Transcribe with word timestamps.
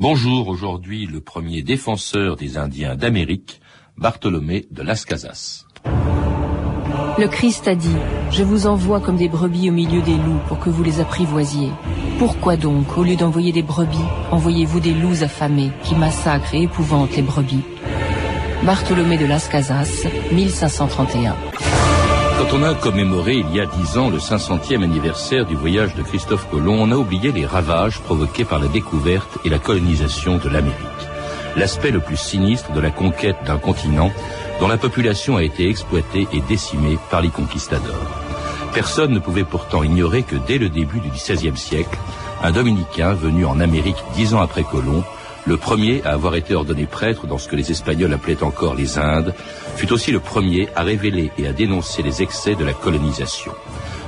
Bonjour, 0.00 0.46
aujourd'hui 0.46 1.06
le 1.06 1.20
premier 1.20 1.62
défenseur 1.62 2.36
des 2.36 2.56
Indiens 2.56 2.94
d'Amérique, 2.94 3.60
Bartholomé 3.96 4.66
de 4.70 4.82
Las 4.82 5.04
Casas. 5.04 5.64
Le 7.18 7.26
Christ 7.26 7.66
a 7.66 7.74
dit, 7.74 7.96
je 8.30 8.44
vous 8.44 8.68
envoie 8.68 9.00
comme 9.00 9.16
des 9.16 9.28
brebis 9.28 9.70
au 9.70 9.72
milieu 9.72 10.00
des 10.02 10.14
loups 10.14 10.38
pour 10.46 10.60
que 10.60 10.70
vous 10.70 10.84
les 10.84 11.00
apprivoisiez. 11.00 11.70
Pourquoi 12.20 12.56
donc, 12.56 12.96
au 12.96 13.02
lieu 13.02 13.16
d'envoyer 13.16 13.50
des 13.50 13.64
brebis, 13.64 13.98
envoyez-vous 14.30 14.78
des 14.78 14.94
loups 14.94 15.24
affamés 15.24 15.72
qui 15.82 15.96
massacrent 15.96 16.54
et 16.54 16.62
épouvantent 16.62 17.16
les 17.16 17.22
brebis? 17.22 17.64
Bartholomé 18.62 19.18
de 19.18 19.26
Las 19.26 19.48
Casas, 19.48 20.06
1531. 20.30 21.34
Quand 22.38 22.56
on 22.56 22.62
a 22.62 22.72
commémoré 22.72 23.34
il 23.34 23.52
y 23.52 23.60
a 23.60 23.66
dix 23.66 23.98
ans 23.98 24.10
le 24.10 24.18
500e 24.18 24.84
anniversaire 24.84 25.44
du 25.44 25.56
voyage 25.56 25.96
de 25.96 26.02
Christophe 26.02 26.48
Colomb, 26.48 26.80
on 26.80 26.92
a 26.92 26.96
oublié 26.96 27.32
les 27.32 27.44
ravages 27.44 27.98
provoqués 27.98 28.44
par 28.44 28.60
la 28.60 28.68
découverte 28.68 29.38
et 29.44 29.48
la 29.48 29.58
colonisation 29.58 30.38
de 30.38 30.48
l'Amérique. 30.48 30.78
L'aspect 31.56 31.90
le 31.90 31.98
plus 31.98 32.16
sinistre 32.16 32.70
de 32.72 32.78
la 32.78 32.92
conquête 32.92 33.38
d'un 33.44 33.58
continent 33.58 34.12
dont 34.60 34.68
la 34.68 34.78
population 34.78 35.36
a 35.36 35.42
été 35.42 35.68
exploitée 35.68 36.28
et 36.32 36.40
décimée 36.42 36.96
par 37.10 37.22
les 37.22 37.30
conquistadors. 37.30 38.22
Personne 38.72 39.10
ne 39.12 39.18
pouvait 39.18 39.42
pourtant 39.42 39.82
ignorer 39.82 40.22
que 40.22 40.36
dès 40.36 40.58
le 40.58 40.68
début 40.68 41.00
du 41.00 41.08
XVIe 41.08 41.56
siècle, 41.56 41.98
un 42.40 42.52
dominicain 42.52 43.14
venu 43.14 43.46
en 43.46 43.58
Amérique 43.58 44.04
dix 44.14 44.32
ans 44.34 44.40
après 44.40 44.62
Colomb 44.62 45.02
le 45.48 45.56
premier 45.56 46.02
à 46.04 46.10
avoir 46.12 46.34
été 46.34 46.54
ordonné 46.54 46.84
prêtre 46.84 47.26
dans 47.26 47.38
ce 47.38 47.48
que 47.48 47.56
les 47.56 47.70
Espagnols 47.70 48.12
appelaient 48.12 48.42
encore 48.42 48.74
les 48.74 48.98
Indes, 48.98 49.34
fut 49.76 49.90
aussi 49.92 50.12
le 50.12 50.20
premier 50.20 50.68
à 50.76 50.82
révéler 50.82 51.32
et 51.38 51.48
à 51.48 51.52
dénoncer 51.54 52.02
les 52.02 52.22
excès 52.22 52.54
de 52.54 52.64
la 52.64 52.74
colonisation. 52.74 53.52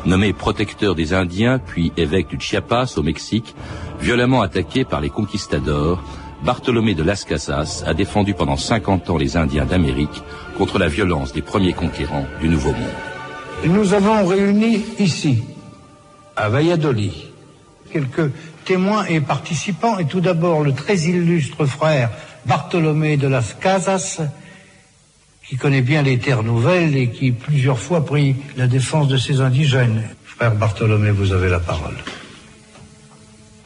Nommé 0.04 0.34
protecteur 0.34 0.94
des 0.94 1.14
Indiens, 1.14 1.58
puis 1.58 1.92
évêque 1.96 2.28
du 2.28 2.38
Chiapas 2.38 2.94
au 2.98 3.02
Mexique, 3.02 3.54
violemment 4.00 4.42
attaqué 4.42 4.84
par 4.84 5.00
les 5.00 5.08
conquistadors, 5.08 6.02
Bartholomé 6.44 6.94
de 6.94 7.02
Las 7.02 7.24
Casas 7.24 7.84
a 7.86 7.94
défendu 7.94 8.34
pendant 8.34 8.56
50 8.56 9.10
ans 9.10 9.16
les 9.16 9.36
Indiens 9.36 9.66
d'Amérique 9.66 10.22
contre 10.58 10.78
la 10.78 10.88
violence 10.88 11.32
des 11.32 11.42
premiers 11.42 11.74
conquérants 11.74 12.26
du 12.40 12.48
Nouveau 12.48 12.72
Monde. 12.72 13.74
Nous 13.74 13.94
avons 13.94 14.26
réuni 14.26 14.84
ici, 14.98 15.42
à 16.36 16.48
Valladolid, 16.48 17.12
quelques 17.92 18.30
témoins 18.70 19.04
et 19.06 19.20
participants 19.20 19.98
et 19.98 20.04
tout 20.04 20.20
d'abord 20.20 20.62
le 20.62 20.72
très 20.72 20.96
illustre 20.96 21.66
frère 21.66 22.08
Bartholomé 22.46 23.16
de 23.16 23.26
las 23.26 23.52
Casas, 23.60 24.20
qui 25.44 25.56
connaît 25.56 25.80
bien 25.80 26.02
les 26.02 26.20
terres 26.20 26.44
nouvelles 26.44 26.96
et 26.96 27.10
qui 27.10 27.32
plusieurs 27.32 27.80
fois 27.80 28.04
prit 28.04 28.36
la 28.56 28.68
défense 28.68 29.08
de 29.08 29.16
ses 29.16 29.40
indigènes. 29.40 30.04
Frère 30.24 30.54
Bartholomé, 30.54 31.10
vous 31.10 31.32
avez 31.32 31.48
la 31.48 31.58
parole. 31.58 31.96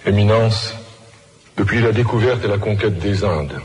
Éminence, 0.07 0.75
depuis 1.59 1.83
la 1.83 1.93
découverte 1.93 2.43
et 2.43 2.49
la 2.49 2.57
conquête 2.57 2.99
des 2.99 3.25
Indes, 3.25 3.61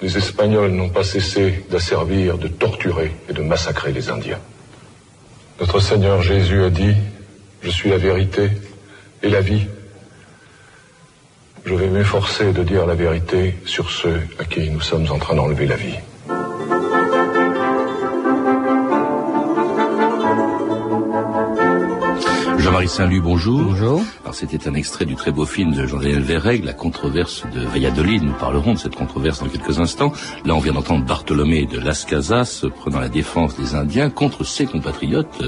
les 0.00 0.16
Espagnols 0.16 0.72
n'ont 0.72 0.88
pas 0.88 1.04
cessé 1.04 1.66
d'asservir, 1.70 2.38
de 2.38 2.48
torturer 2.48 3.12
et 3.28 3.34
de 3.34 3.42
massacrer 3.42 3.92
les 3.92 4.08
Indiens. 4.08 4.40
Notre 5.60 5.80
Seigneur 5.80 6.22
Jésus 6.22 6.62
a 6.62 6.70
dit, 6.70 6.96
je 7.60 7.68
suis 7.68 7.90
la 7.90 7.98
vérité 7.98 8.48
et 9.22 9.28
la 9.28 9.42
vie. 9.42 9.66
Je 11.68 11.74
vais 11.74 11.88
m'efforcer 11.88 12.54
de 12.54 12.62
dire 12.62 12.86
la 12.86 12.94
vérité 12.94 13.54
sur 13.66 13.90
ceux 13.90 14.22
à 14.38 14.44
qui 14.44 14.70
nous 14.70 14.80
sommes 14.80 15.06
en 15.10 15.18
train 15.18 15.34
d'enlever 15.34 15.66
la 15.66 15.76
vie. 15.76 15.98
Jean-Marie 22.78 22.94
Saint-Lut, 22.94 23.20
bonjour. 23.20 23.60
Bonjour. 23.60 24.04
Alors 24.22 24.36
c'était 24.36 24.68
un 24.68 24.74
extrait 24.74 25.04
du 25.04 25.16
très 25.16 25.32
beau 25.32 25.44
film 25.44 25.72
de 25.72 25.84
Jean-Daniel 25.84 26.20
Verreg, 26.20 26.64
La 26.64 26.74
controverse 26.74 27.44
de 27.52 27.62
Valladolid. 27.62 28.22
Nous 28.22 28.34
parlerons 28.34 28.74
de 28.74 28.78
cette 28.78 28.94
controverse 28.94 29.40
dans 29.40 29.48
quelques 29.48 29.80
instants. 29.80 30.12
Là, 30.44 30.54
on 30.54 30.60
vient 30.60 30.74
d'entendre 30.74 31.04
Bartholomé 31.04 31.66
de 31.66 31.80
Las 31.80 32.04
Casas 32.04 32.64
prenant 32.76 33.00
la 33.00 33.08
défense 33.08 33.56
des 33.56 33.74
Indiens 33.74 34.10
contre 34.10 34.44
ses 34.44 34.66
compatriotes 34.66 35.42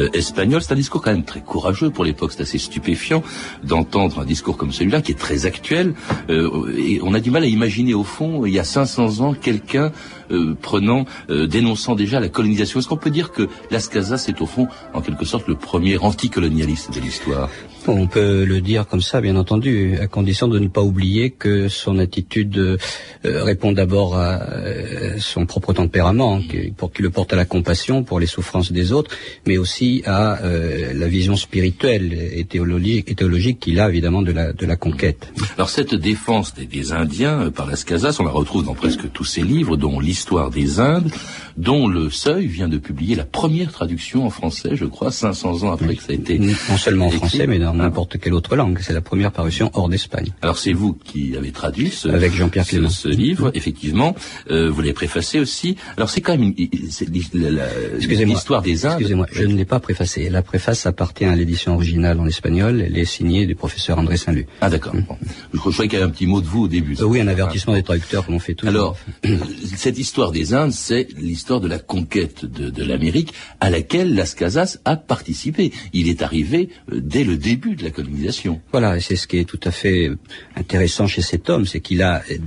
euh, 0.00 0.08
espagnols. 0.12 0.60
C'est 0.60 0.72
un 0.72 0.76
discours 0.76 1.02
quand 1.02 1.12
même 1.12 1.22
très 1.22 1.40
courageux 1.40 1.90
pour 1.90 2.04
l'époque. 2.04 2.32
C'est 2.32 2.42
assez 2.42 2.58
stupéfiant 2.58 3.22
d'entendre 3.62 4.18
un 4.18 4.24
discours 4.24 4.56
comme 4.56 4.72
celui-là, 4.72 5.02
qui 5.02 5.12
est 5.12 5.20
très 5.20 5.46
actuel. 5.46 5.94
Euh, 6.30 6.74
et 6.76 6.98
on 7.04 7.14
a 7.14 7.20
du 7.20 7.30
mal 7.30 7.44
à 7.44 7.46
imaginer, 7.46 7.94
au 7.94 8.02
fond, 8.02 8.44
il 8.44 8.54
y 8.54 8.58
a 8.58 8.64
500 8.64 9.20
ans, 9.20 9.34
quelqu'un 9.34 9.92
euh, 10.30 10.54
prenant, 10.60 11.04
euh, 11.30 11.46
dénonçant 11.46 11.94
déjà 11.94 12.20
la 12.20 12.28
colonisation. 12.28 12.80
Est-ce 12.80 12.88
qu'on 12.88 12.96
peut 12.96 13.10
dire 13.10 13.32
que 13.32 13.48
Las 13.70 13.88
Casas 13.88 14.26
est 14.28 14.40
au 14.40 14.46
fond, 14.46 14.68
en 14.94 15.00
quelque 15.00 15.24
sorte, 15.24 15.48
le 15.48 15.56
premier 15.56 15.98
anticolonialiste 15.98 16.94
de 16.94 17.00
l'histoire? 17.00 17.48
On 17.88 18.06
peut 18.06 18.44
le 18.44 18.60
dire 18.60 18.86
comme 18.86 19.00
ça, 19.00 19.20
bien 19.20 19.34
entendu, 19.34 19.98
à 20.00 20.06
condition 20.06 20.46
de 20.46 20.60
ne 20.60 20.68
pas 20.68 20.82
oublier 20.82 21.30
que 21.30 21.66
son 21.68 21.98
attitude 21.98 22.56
euh, 22.56 22.78
répond 23.24 23.72
d'abord 23.72 24.16
à 24.16 24.40
euh, 24.40 25.16
son 25.18 25.46
propre 25.46 25.72
tempérament, 25.72 26.40
qui, 26.42 26.70
pour 26.70 26.92
qui 26.92 27.02
le 27.02 27.10
porte 27.10 27.32
à 27.32 27.36
la 27.36 27.44
compassion 27.44 28.04
pour 28.04 28.20
les 28.20 28.26
souffrances 28.26 28.70
des 28.70 28.92
autres, 28.92 29.10
mais 29.48 29.58
aussi 29.58 30.02
à 30.06 30.44
euh, 30.44 30.92
la 30.94 31.08
vision 31.08 31.34
spirituelle 31.34 32.12
et 32.32 32.44
théologique, 32.44 33.10
et 33.10 33.16
théologique 33.16 33.58
qu'il 33.58 33.80
a 33.80 33.88
évidemment 33.88 34.22
de 34.22 34.30
la, 34.30 34.52
de 34.52 34.64
la 34.64 34.76
conquête. 34.76 35.32
Alors 35.56 35.68
cette 35.68 35.96
défense 35.96 36.54
des, 36.54 36.66
des 36.66 36.92
Indiens 36.92 37.46
euh, 37.46 37.50
par 37.50 37.66
Las 37.66 37.82
Casas, 37.82 38.18
on 38.20 38.24
la 38.24 38.30
retrouve 38.30 38.64
dans 38.64 38.74
presque 38.74 39.10
tous 39.10 39.24
ses 39.24 39.42
livres, 39.42 39.76
dont 39.76 39.98
l'histoire 40.12 40.50
des 40.50 40.78
Indes, 40.78 41.10
dont 41.56 41.88
le 41.88 42.10
Seuil 42.10 42.46
vient 42.46 42.68
de 42.68 42.76
publier 42.76 43.14
la 43.14 43.24
première 43.24 43.72
traduction 43.72 44.26
en 44.26 44.30
français, 44.30 44.70
je 44.74 44.84
crois, 44.84 45.10
500 45.10 45.62
ans 45.62 45.72
après 45.72 45.96
que 45.96 46.02
ça 46.02 46.12
a 46.12 46.14
été 46.14 46.38
Non 46.38 46.76
seulement 46.76 47.06
en 47.06 47.10
français, 47.10 47.46
mais 47.46 47.58
dans 47.58 47.72
n'importe 47.72 48.18
quelle 48.18 48.34
autre 48.34 48.54
langue. 48.56 48.78
C'est 48.82 48.92
la 48.92 49.00
première 49.00 49.32
parution 49.32 49.70
hors 49.72 49.88
d'Espagne. 49.88 50.32
Alors 50.42 50.58
c'est 50.58 50.74
vous 50.74 50.92
qui 50.92 51.34
avez 51.34 51.50
traduit 51.50 51.88
ce, 51.90 52.08
Avec 52.08 52.34
Jean-Pierre 52.34 52.66
ce- 52.66 52.88
ce 52.88 53.08
livre, 53.08 53.50
effectivement. 53.54 54.14
Euh, 54.50 54.70
vous 54.70 54.82
l'avez 54.82 54.92
préfacé 54.92 55.40
aussi. 55.40 55.76
Alors 55.96 56.10
c'est 56.10 56.20
quand 56.20 56.36
même 56.36 56.52
l'histoire 56.58 58.60
des 58.62 58.84
Indes. 58.84 58.92
Excusez-moi, 58.98 59.26
je 59.32 59.44
ne 59.44 59.54
l'ai 59.56 59.64
pas 59.64 59.80
préfacée. 59.80 60.28
La 60.28 60.42
préface 60.42 60.84
appartient 60.84 61.24
à 61.24 61.34
l'édition 61.34 61.74
originale 61.74 62.20
en 62.20 62.26
espagnol. 62.26 62.82
Elle 62.86 62.98
est 62.98 63.04
signée 63.06 63.46
du 63.46 63.54
professeur 63.54 63.98
André 63.98 64.18
Saint-Lut. 64.18 64.46
Ah 64.60 64.68
d'accord. 64.68 64.92
Bon. 64.94 65.16
Je 65.54 65.58
croyais 65.58 65.88
qu'il 65.88 65.98
y 65.98 66.02
avait 66.02 66.10
un 66.10 66.14
petit 66.14 66.26
mot 66.26 66.42
de 66.42 66.46
vous 66.46 66.64
au 66.64 66.68
début. 66.68 66.96
Euh, 67.00 67.04
oui, 67.04 67.20
un 67.20 67.28
avertissement 67.28 67.72
des 67.74 67.82
traducteurs 67.82 68.26
comme 68.26 68.34
on 68.34 68.38
fait 68.38 68.54
toujours. 68.54 68.74
Alors, 68.74 68.96
euh, 69.26 69.38
cette 69.76 69.98
histoire 70.02 70.32
des 70.32 70.52
Indes, 70.52 70.72
c'est 70.72 71.06
l'histoire 71.16 71.60
de 71.60 71.68
la 71.68 71.78
conquête 71.78 72.44
de, 72.44 72.82
l'Amérique 72.82 73.32
à 73.60 73.70
laquelle 73.70 74.14
Las 74.14 74.34
Casas 74.34 74.78
a 74.84 74.96
participé. 74.96 75.72
Il 75.92 76.08
est 76.08 76.22
arrivé 76.22 76.70
euh, 76.90 77.00
dès 77.00 77.22
le 77.22 77.36
début 77.36 77.76
de 77.76 77.84
la 77.84 77.90
colonisation. 77.90 78.60
Voilà, 78.72 78.96
et 78.96 79.00
c'est 79.00 79.14
ce 79.14 79.28
qui 79.28 79.38
est 79.38 79.44
tout 79.44 79.60
à 79.62 79.70
fait 79.70 80.08
euh, 80.08 80.18
intéressant 80.56 81.06
chez 81.06 81.22
cet 81.22 81.48
homme, 81.48 81.66
c'est 81.66 81.78
qu'il 81.80 82.02
a 82.02 82.22
euh, 82.30 82.38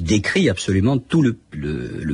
décrit 0.00 0.48
absolument 0.48 0.96
tout 0.96 1.20
le, 1.22 1.36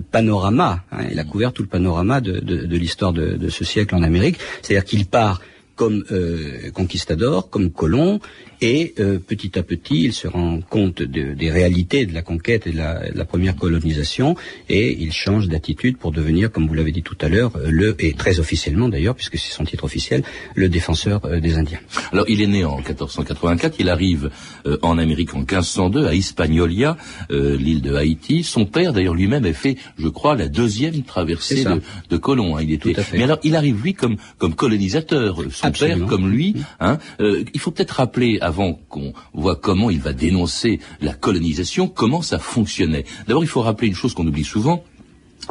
panorama, 0.01 0.85
hein, 0.91 1.07
il 1.13 1.19
a 1.21 1.25
couvert 1.25 1.53
tout 1.53 1.63
le 1.63 1.69
panorama 1.69 2.21
de 2.21 2.77
l'histoire 2.77 3.13
de, 3.13 3.37
de 3.37 3.49
ce 3.49 3.65
siècle 3.65 3.95
en 3.95 4.03
Amérique, 4.03 4.39
c'est-à-dire 4.63 4.85
qu'il 4.85 5.07
part 5.07 5.41
comme 5.78 6.05
euh, 6.11 6.71
conquistador, 6.75 7.49
comme 7.50 7.71
colon, 7.71 8.19
et 8.61 8.94
euh, 8.99 9.19
petit 9.25 9.56
à 9.56 9.62
petit, 9.62 10.03
il 10.09 10.12
se 10.12 10.27
rend 10.27 10.61
compte 10.75 11.00
de- 11.00 11.33
des 11.34 11.50
réalités 11.59 12.05
de 12.06 12.12
la 12.12 12.22
conquête 12.22 12.66
et 12.66 12.72
de 12.72 12.77
la, 12.77 13.09
de 13.09 13.16
la 13.16 13.25
première 13.25 13.55
colonisation, 13.55 14.34
et 14.69 14.97
il 15.00 15.12
change 15.12 15.47
d'attitude 15.49 15.97
pour 15.97 16.11
devenir, 16.11 16.50
comme 16.50 16.67
vous 16.67 16.75
l'avez 16.75 16.91
dit 16.91 17.03
tout 17.11 17.17
à 17.21 17.28
l'heure, 17.28 17.53
le 17.65 17.94
et 18.05 18.12
très 18.15 18.41
officiellement 18.41 18.88
d'ailleurs, 18.88 19.15
puisque 19.15 19.38
c'est 19.38 19.53
son 19.53 19.65
titre 19.65 19.84
officiel, 19.84 20.25
le 20.56 20.69
défenseur 20.69 21.25
euh, 21.25 21.38
des 21.38 21.55
Indiens. 21.55 21.78
Alors, 22.12 22.25
il 22.28 22.43
est 22.43 22.49
né 22.49 22.65
en 22.65 22.77
1484, 22.78 23.77
il 23.78 23.88
arrive 23.88 24.31
euh, 24.67 24.77
en 24.83 24.99
Amérique 24.99 25.34
en 25.34 25.38
1502, 25.38 26.06
à 26.06 26.15
Hispaniola, 26.15 26.97
euh, 27.31 27.56
l'île 27.56 27.81
de 27.83 27.94
Haïti. 27.94 28.43
Son 28.43 28.67
père, 28.67 28.93
d'ailleurs, 28.93 29.15
lui-même 29.15 29.44
a 29.44 29.53
fait, 29.53 29.77
je 29.99 30.09
crois, 30.09 30.34
la 30.34 30.49
deuxième 30.49 31.03
traversée 31.05 31.62
de, 31.77 31.81
de 32.11 32.17
Colomb. 32.17 32.56
hein. 32.56 32.62
Il 32.62 32.72
était... 32.72 32.93
Tout 32.94 33.00
à 33.00 33.05
fait. 33.05 33.19
Mais 33.19 33.25
alors, 33.25 33.38
il 33.44 33.55
arrive, 33.55 33.81
lui, 33.84 33.94
comme, 33.94 34.17
comme 34.38 34.55
colonisateur. 34.56 35.38
Son 35.53 35.68
Absolument. 35.69 36.06
comme 36.06 36.31
lui. 36.31 36.56
Hein, 36.81 36.99
euh, 37.21 37.45
il 37.55 37.61
faut 37.61 37.71
peut-être 37.71 37.93
rappeler, 37.93 38.39
avant 38.41 38.75
qu'on 38.89 39.12
voit 39.33 39.56
comment 39.56 39.91
il 39.91 40.01
va 40.01 40.12
dénoncer 40.12 40.81
la 41.01 41.15
colonisation, 41.15 41.89
comment 41.89 42.23
ça 42.23 42.38
fonctionnait. 42.38 43.05
D'abord, 43.26 43.44
il 43.44 43.49
faut 43.49 43.62
rappeler 43.62 43.88
une 43.88 43.94
chose 43.94 44.15
qu'on 44.15 44.26
oublie 44.26 44.44
souvent, 44.44 44.85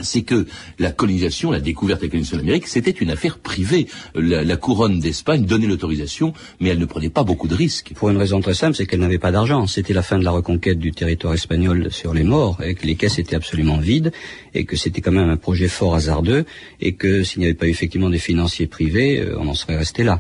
c'est 0.02 0.22
que 0.24 0.46
la 0.80 0.92
colonisation, 0.92 1.52
la 1.52 1.60
découverte 1.60 2.02
de 2.02 2.06
la 2.06 2.10
colonisation 2.10 2.38
de 2.38 2.42
l'Amérique, 2.44 2.68
c'était 2.68 2.92
une 2.92 3.10
affaire 3.12 3.38
privée. 3.38 3.88
La, 4.16 4.44
la 4.44 4.56
couronne 4.58 5.00
d'Espagne 5.00 5.46
donnait 5.46 5.68
l'autorisation, 5.68 6.34
mais 6.60 6.70
elle 6.70 6.80
ne 6.80 6.86
prenait 6.86 7.10
pas 7.10 7.24
beaucoup 7.24 7.48
de 7.48 7.56
risques. 7.56 7.92
Pour 7.96 8.10
une 8.10 8.18
raison 8.18 8.40
très 8.42 8.54
simple, 8.54 8.76
c'est 8.76 8.86
qu'elle 8.86 9.00
n'avait 9.00 9.18
pas 9.18 9.32
d'argent. 9.32 9.68
C'était 9.68 9.94
la 9.94 10.02
fin 10.04 10.18
de 10.20 10.24
la 10.24 10.32
reconquête 10.32 10.80
du 10.80 10.92
territoire 10.92 11.34
espagnol 11.34 11.88
sur 11.92 12.14
les 12.14 12.24
morts, 12.24 12.58
et 12.64 12.76
que 12.76 12.86
les 12.86 12.96
caisses 12.96 13.20
étaient 13.20 13.36
absolument 13.36 13.78
vides, 13.78 14.12
et 14.54 14.66
que 14.66 14.76
c'était 14.76 15.02
quand 15.02 15.12
même 15.12 15.30
un 15.30 15.38
projet 15.38 15.68
fort 15.68 15.96
hasardeux, 15.96 16.46
et 16.82 16.94
que 16.94 17.24
s'il 17.24 17.40
n'y 17.40 17.46
avait 17.46 17.54
pas 17.54 17.68
eu 17.68 17.70
effectivement 17.72 18.10
des 18.10 18.20
financiers 18.20 18.68
privés, 18.68 19.20
euh, 19.20 19.38
on 19.40 19.48
en 19.48 19.54
serait 19.54 19.78
resté 19.78 20.04
là. 20.04 20.20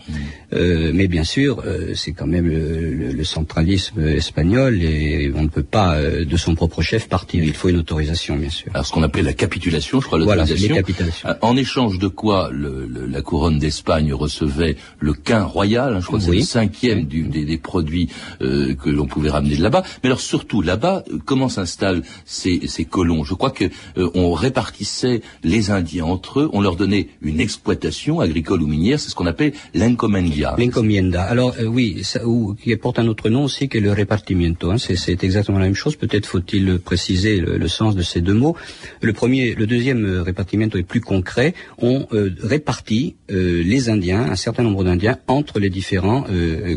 Euh, 0.53 0.91
mais 0.93 1.07
bien 1.07 1.23
sûr, 1.23 1.61
euh, 1.65 1.93
c'est 1.95 2.11
quand 2.13 2.27
même 2.27 2.47
le, 2.47 2.93
le- 2.93 3.11
le 3.11 3.23
centralisme 3.23 3.99
espagnol, 4.07 4.81
et 4.81 5.31
on 5.35 5.43
ne 5.43 5.47
peut 5.49 5.63
pas, 5.63 5.95
euh, 5.95 6.25
de 6.25 6.37
son 6.37 6.55
propre 6.55 6.81
chef, 6.81 7.07
partir. 7.07 7.43
Il 7.43 7.53
faut 7.53 7.69
une 7.69 7.77
autorisation, 7.77 8.35
bien 8.37 8.49
sûr. 8.49 8.71
Alors, 8.73 8.85
ce 8.85 8.91
qu'on 8.91 9.03
appelait 9.03 9.23
la 9.23 9.33
capitulation, 9.33 9.66
je 9.69 10.05
crois, 10.05 10.19
l'autorisation. 10.19 10.75
Voilà, 11.23 11.35
euh, 11.35 11.39
en 11.41 11.57
échange 11.57 11.99
de 11.99 12.07
quoi 12.07 12.49
la 12.53 13.21
couronne 13.21 13.59
d'Espagne 13.59 14.13
recevait 14.13 14.77
le 14.99 15.13
quin 15.13 15.43
royal, 15.43 15.95
hein, 15.95 15.99
je 16.01 16.07
crois 16.07 16.19
que 16.19 16.25
c'est 16.25 16.31
le 16.31 16.41
cinquième 16.41 17.05
des, 17.05 17.57
produits 17.57 18.09
euh, 18.41 18.75
que 18.75 18.89
l'on 18.89 19.05
pouvait 19.07 19.29
ramener 19.29 19.57
de 19.57 19.63
là-bas. 19.63 19.83
Mais 20.03 20.09
alors 20.09 20.21
surtout, 20.21 20.61
là-bas, 20.61 21.03
comment 21.25 21.49
s'installent 21.49 22.03
ces, 22.25 22.59
colons? 22.89 23.23
Je 23.23 23.33
crois 23.33 23.51
que 23.51 23.65
on 24.13 24.33
répartissait 24.33 25.21
les 25.43 25.71
Indiens 25.71 26.05
entre 26.05 26.41
eux, 26.41 26.49
on 26.53 26.61
leur 26.61 26.75
donnait 26.75 27.09
une 27.21 27.39
exploitation 27.39 28.19
agricole 28.19 28.61
ou 28.61 28.67
minière, 28.67 28.99
c'est 28.99 29.09
ce 29.09 29.15
qu'on 29.15 29.25
appelle 29.25 29.53
l'encomendia. 29.73 30.55
L'encomienda. 30.57 31.23
Alors 31.23 31.55
oui, 31.65 32.03
ça, 32.03 32.25
ou, 32.25 32.55
qui 32.55 32.75
porte 32.75 32.99
un 32.99 33.07
autre 33.07 33.29
nom 33.29 33.43
aussi, 33.43 33.69
que 33.69 33.77
le 33.77 33.91
répartimiento. 33.91 34.71
Hein. 34.71 34.77
c'est 34.77 35.23
exactement 35.23 35.59
la 35.59 35.65
même 35.65 35.75
chose. 35.75 35.95
Peut-être 35.95 36.25
faut-il 36.25 36.79
préciser 36.79 37.39
le, 37.39 37.67
sens 37.67 37.95
de 37.95 38.01
ces 38.01 38.21
deux 38.21 38.33
mots. 38.33 38.55
Le 39.01 39.13
premier, 39.13 39.53
le 39.57 39.65
deuxième 39.65 40.05
euh, 40.05 40.21
répartimiento 40.21 40.77
est 40.77 40.83
plus 40.83 41.01
concret. 41.01 41.53
On 41.79 42.07
euh, 42.13 42.33
répartit 42.41 43.15
euh, 43.31 43.63
les 43.63 43.89
Indiens, 43.89 44.21
un 44.21 44.35
certain 44.35 44.63
nombre 44.63 44.83
d'Indiens, 44.83 45.17
entre 45.27 45.59
les 45.59 45.69
différents 45.69 46.25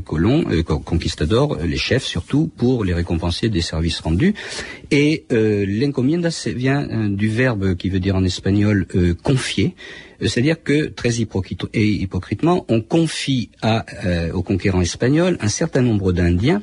colons, 0.04 0.44
conquistadors, 0.84 1.58
les 1.62 1.76
chefs 1.76 2.04
surtout, 2.04 2.50
pour 2.56 2.84
les 2.84 2.94
récompenser 2.94 3.48
des 3.48 3.60
services 3.60 4.00
rendus. 4.00 4.34
Et 4.90 5.24
l'encomienda 5.30 6.30
vient 6.46 7.08
du 7.08 7.28
verbe 7.28 7.74
qui 7.74 7.88
veut 7.88 8.00
dire 8.00 8.16
en 8.16 8.24
espagnol 8.24 8.86
confier. 9.22 9.74
C'est-à-dire 10.20 10.62
que, 10.62 10.86
très 10.86 11.20
hypocritement, 11.20 12.64
on 12.68 12.80
confie 12.80 13.50
à, 13.62 13.84
aux 14.32 14.42
conquérants 14.42 14.80
espagnols 14.80 15.36
un 15.40 15.48
certain 15.48 15.82
nombre 15.82 16.12
d'Indiens 16.12 16.62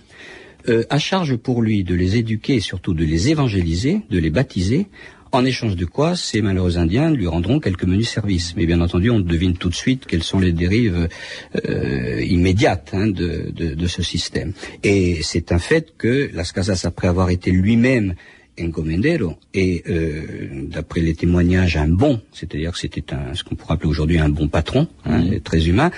euh, 0.70 0.84
à 0.90 1.00
charge 1.00 1.38
pour 1.38 1.62
lui 1.62 1.86
de 1.86 1.96
les 1.96 2.18
éduquer 2.18 2.56
et 2.56 2.60
surtout 2.60 2.94
de 2.94 3.06
les 3.06 3.30
évangéliser, 3.30 4.02
de 4.10 4.20
les 4.20 4.30
baptiser, 4.30 4.88
en 5.38 5.46
échange 5.46 5.76
de 5.76 5.86
quoi 5.86 6.16
ces 6.16 6.42
malheureux 6.42 6.78
Indiens 6.78 7.12
lui 7.12 7.28
rendront 7.28 7.60
quelques 7.60 7.84
menus 7.84 8.10
services. 8.10 8.56
Mais 8.58 8.66
bien 8.66 8.82
entendu, 8.82 9.10
on 9.10 9.20
devine 9.20 9.56
tout 9.56 9.70
de 9.70 9.76
suite 9.76 10.06
quelles 10.06 10.24
sont 10.24 10.40
les 10.40 10.52
dérives 10.52 11.08
euh, 11.70 12.22
immédiates 12.24 12.90
hein, 12.94 13.08
de, 13.08 13.52
de, 13.52 13.88
ce 13.88 14.02
système. 14.02 14.54
Et 14.84 15.20
c'est 15.22 15.52
un 15.52 15.60
fait 15.60 15.94
que 15.98 16.30
Las 16.34 16.52
Casas, 16.52 16.82
après 16.86 17.08
avoir 17.08 17.30
été 17.30 17.52
lui-même 17.52 18.16
encomendero 18.60 19.36
et 19.54 19.84
euh, 19.88 20.66
d'après 20.72 21.02
les 21.02 21.14
témoignages 21.14 21.78
un 21.78 21.88
bon, 21.88 22.22
c'est-à-dire 22.32 22.72
que 22.72 22.80
c'était 22.80 23.14
un, 23.14 23.36
ce 23.36 23.44
qu'on 23.44 23.56
pourrait 23.56 23.76
appeler 23.76 23.90
aujourd'hui 23.90 24.18
un 24.18 24.30
bon 24.30 24.48
patron, 24.48 24.88
hein, 25.06 25.20
mmh. 25.20 25.40
très 25.42 25.68
humain, 25.68 25.92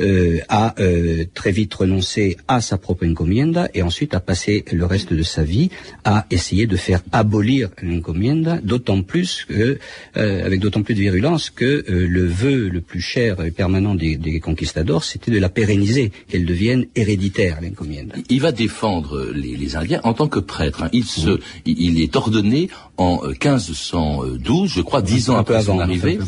euh, 0.00 0.40
a 0.48 0.74
euh, 0.80 1.24
très 1.34 1.52
vite 1.52 1.72
renoncé 1.74 2.36
à 2.48 2.60
sa 2.60 2.78
propre 2.78 3.06
encomienda 3.06 3.68
et 3.74 3.82
ensuite 3.82 4.14
a 4.14 4.20
passé 4.20 4.64
le 4.72 4.84
reste 4.86 5.12
de 5.12 5.22
sa 5.22 5.44
vie 5.44 5.70
à 6.04 6.26
essayer 6.30 6.66
de 6.66 6.76
faire 6.76 7.00
abolir 7.12 7.70
l'encomienda, 7.82 8.58
d'autant 8.62 9.02
plus 9.02 9.46
que, 9.48 9.78
euh, 10.16 10.44
avec 10.44 10.60
d'autant 10.60 10.82
plus 10.82 10.94
de 10.94 11.00
virulence 11.00 11.50
que 11.50 11.84
le 11.88 12.26
vœu 12.26 12.68
le 12.68 12.80
plus 12.80 13.00
cher 13.00 13.44
et 13.44 13.50
permanent 13.50 13.94
des, 13.94 14.16
des 14.16 14.40
conquistadors, 14.40 15.04
c'était 15.04 15.30
de 15.30 15.38
la 15.38 15.48
pérenniser, 15.48 16.10
qu'elle 16.28 16.44
devienne 16.44 16.86
héréditaire, 16.94 17.60
l'encomienda. 17.62 18.14
Il 18.28 18.40
va 18.40 18.52
défendre 18.52 19.30
les, 19.34 19.56
les, 19.56 19.76
Indiens 19.76 20.00
en 20.04 20.14
tant 20.14 20.28
que 20.28 20.38
prêtre. 20.38 20.84
Hein. 20.84 20.90
Il, 20.92 21.04
se, 21.04 21.40
il 21.66 22.00
est 22.00 22.14
ordonné 22.16 22.68
en 22.96 23.20
1512, 23.26 24.70
je 24.70 24.80
crois, 24.80 25.02
dix 25.02 25.30
ans 25.30 25.36
après 25.36 25.62
son 25.62 25.78
arrivée. 25.80 26.18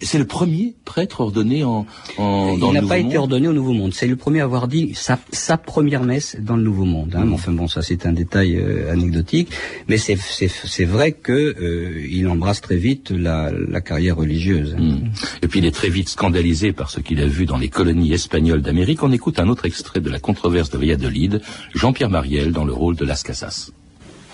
C'est 0.00 0.18
le 0.18 0.24
premier 0.24 0.74
prêtre 0.84 1.20
ordonné 1.20 1.64
en, 1.64 1.86
en 2.18 2.56
il 2.68 2.74
n'a 2.74 2.82
pas 2.82 2.98
été 2.98 3.18
ordonné 3.18 3.48
au 3.48 3.52
Nouveau 3.52 3.72
Monde. 3.72 3.92
C'est 3.94 4.06
le 4.06 4.16
premier 4.16 4.40
à 4.40 4.44
avoir 4.44 4.68
dit 4.68 4.92
sa, 4.94 5.18
sa 5.30 5.56
première 5.56 6.02
messe 6.02 6.36
dans 6.40 6.56
le 6.56 6.62
Nouveau 6.62 6.84
Monde. 6.84 7.14
Hein. 7.16 7.24
Mmh. 7.24 7.32
Enfin 7.32 7.52
bon, 7.52 7.68
ça 7.68 7.82
c'est 7.82 8.06
un 8.06 8.12
détail 8.12 8.56
euh, 8.56 8.92
anecdotique, 8.92 9.50
mais 9.88 9.96
c'est 9.96 10.84
vrai 10.84 11.12
que 11.12 11.32
euh, 11.32 12.06
il 12.10 12.28
embrasse 12.28 12.60
très 12.60 12.76
vite 12.76 13.10
la, 13.10 13.50
la 13.52 13.80
carrière 13.80 14.16
religieuse. 14.16 14.74
Mmh. 14.78 14.96
Et 15.42 15.48
puis 15.48 15.60
il 15.60 15.66
est 15.66 15.74
très 15.74 15.88
vite 15.88 16.08
scandalisé 16.08 16.72
par 16.72 16.90
ce 16.90 17.00
qu'il 17.00 17.20
a 17.20 17.26
vu 17.26 17.46
dans 17.46 17.58
les 17.58 17.68
colonies 17.68 18.12
espagnoles 18.12 18.62
d'Amérique. 18.62 19.02
On 19.02 19.12
écoute 19.12 19.38
un 19.38 19.48
autre 19.48 19.66
extrait 19.66 20.00
de 20.00 20.10
la 20.10 20.18
controverse 20.18 20.70
de 20.70 20.78
Valladolid, 20.78 21.40
Jean-Pierre 21.74 22.10
Mariel 22.10 22.52
dans 22.52 22.64
le 22.64 22.72
rôle 22.72 22.96
de 22.96 23.04
Las 23.04 23.22
Casas. 23.22 23.70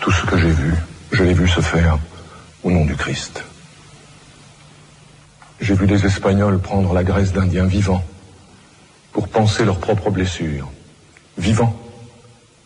Tout 0.00 0.12
ce 0.12 0.24
que 0.26 0.38
j'ai 0.38 0.50
vu, 0.50 0.74
je 1.12 1.22
l'ai 1.24 1.34
vu 1.34 1.46
se 1.48 1.60
faire 1.60 1.98
au 2.62 2.70
nom 2.70 2.84
du 2.84 2.94
Christ. 2.94 3.44
J'ai 5.60 5.74
vu 5.74 5.86
des 5.86 6.06
Espagnols 6.06 6.58
prendre 6.58 6.94
la 6.94 7.04
graisse 7.04 7.32
d'Indiens 7.32 7.66
vivants 7.66 8.02
pour 9.20 9.28
penser 9.28 9.66
leurs 9.66 9.80
propres 9.80 10.08
blessures. 10.08 10.70
Vivant. 11.36 11.78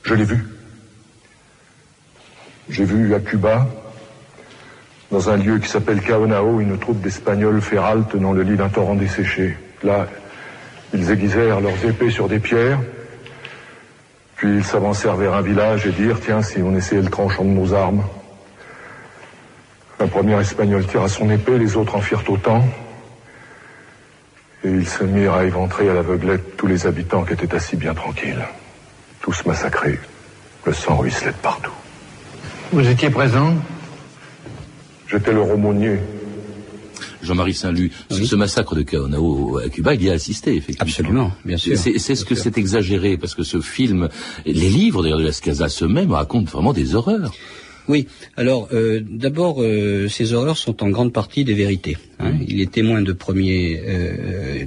Je 0.04 0.14
l'ai 0.14 0.22
vu. 0.22 0.46
J'ai 2.68 2.84
vu 2.84 3.12
à 3.12 3.18
Cuba, 3.18 3.66
dans 5.10 5.30
un 5.30 5.36
lieu 5.36 5.58
qui 5.58 5.68
s'appelle 5.68 6.00
Caonao, 6.00 6.60
une 6.60 6.78
troupe 6.78 7.00
d'Espagnols 7.00 7.60
faire 7.60 7.84
halte 7.84 8.14
dans 8.14 8.32
le 8.32 8.42
lit 8.42 8.54
d'un 8.54 8.68
torrent 8.68 8.94
desséché. 8.94 9.56
Là, 9.82 10.06
ils 10.92 11.10
aiguisèrent 11.10 11.60
leurs 11.60 11.84
épées 11.84 12.12
sur 12.12 12.28
des 12.28 12.38
pierres, 12.38 12.78
puis 14.36 14.58
ils 14.58 14.64
s'avancèrent 14.64 15.16
vers 15.16 15.34
un 15.34 15.42
village 15.42 15.88
et 15.88 15.90
dirent, 15.90 16.20
tiens, 16.24 16.40
si 16.40 16.62
on 16.62 16.76
essayait 16.76 17.02
le 17.02 17.10
tranchant 17.10 17.42
de 17.42 17.48
nos 17.48 17.74
armes. 17.74 18.04
Un 19.98 20.06
premier 20.06 20.38
Espagnol 20.38 20.86
tira 20.86 21.08
son 21.08 21.28
épée, 21.30 21.58
les 21.58 21.76
autres 21.76 21.96
en 21.96 22.00
firent 22.00 22.22
autant 22.28 22.64
et 24.64 24.70
ils 24.70 24.88
se 24.88 25.04
mirent 25.04 25.34
à 25.34 25.44
éventrer 25.44 25.88
à 25.90 25.94
l'aveuglette 25.94 26.56
tous 26.56 26.66
les 26.66 26.86
habitants 26.86 27.24
qui 27.24 27.34
étaient 27.34 27.54
assis 27.54 27.76
bien 27.76 27.94
tranquilles. 27.94 28.44
Tous 29.20 29.44
massacrés. 29.46 29.98
Le 30.64 30.72
sang 30.72 30.96
ruisselait 30.96 31.32
de 31.32 31.36
partout. 31.36 31.72
Vous 32.72 32.88
étiez 32.88 33.10
présent? 33.10 33.54
J'étais 35.06 35.32
le 35.32 35.42
romonier. 35.42 35.98
Jean-Marie 37.22 37.54
Saint-Lut, 37.54 37.92
ce 38.10 38.36
massacre 38.36 38.74
de 38.74 38.82
Caonao 38.82 39.58
à 39.58 39.68
Cuba, 39.68 39.94
il 39.94 40.02
y 40.02 40.10
a 40.10 40.12
assisté, 40.12 40.56
effectivement. 40.56 40.82
Absolument, 40.82 41.32
bien 41.44 41.56
sûr. 41.56 41.76
C'est 41.78 42.14
ce 42.14 42.24
que 42.24 42.34
c'est 42.34 42.58
exagéré, 42.58 43.16
parce 43.16 43.34
que 43.34 43.42
ce 43.42 43.60
film, 43.60 44.08
les 44.44 44.52
livres 44.52 45.02
d'ailleurs 45.02 45.18
de 45.18 45.24
Las 45.24 45.40
Casas 45.40 45.78
eux-mêmes 45.82 46.12
racontent 46.12 46.50
vraiment 46.50 46.72
des 46.72 46.94
horreurs. 46.94 47.32
Oui. 47.88 48.06
Alors, 48.36 48.68
euh, 48.72 49.00
d'abord, 49.06 49.62
euh, 49.62 50.08
ces 50.08 50.32
horreurs 50.32 50.56
sont 50.56 50.82
en 50.82 50.88
grande 50.88 51.12
partie 51.12 51.44
des 51.44 51.54
vérités. 51.54 51.98
Hein. 52.18 52.32
Mmh. 52.32 52.44
Il 52.48 52.60
est 52.60 52.70
témoin 52.70 53.02
de 53.02 53.12
premier, 53.12 53.80
euh, 53.86 54.64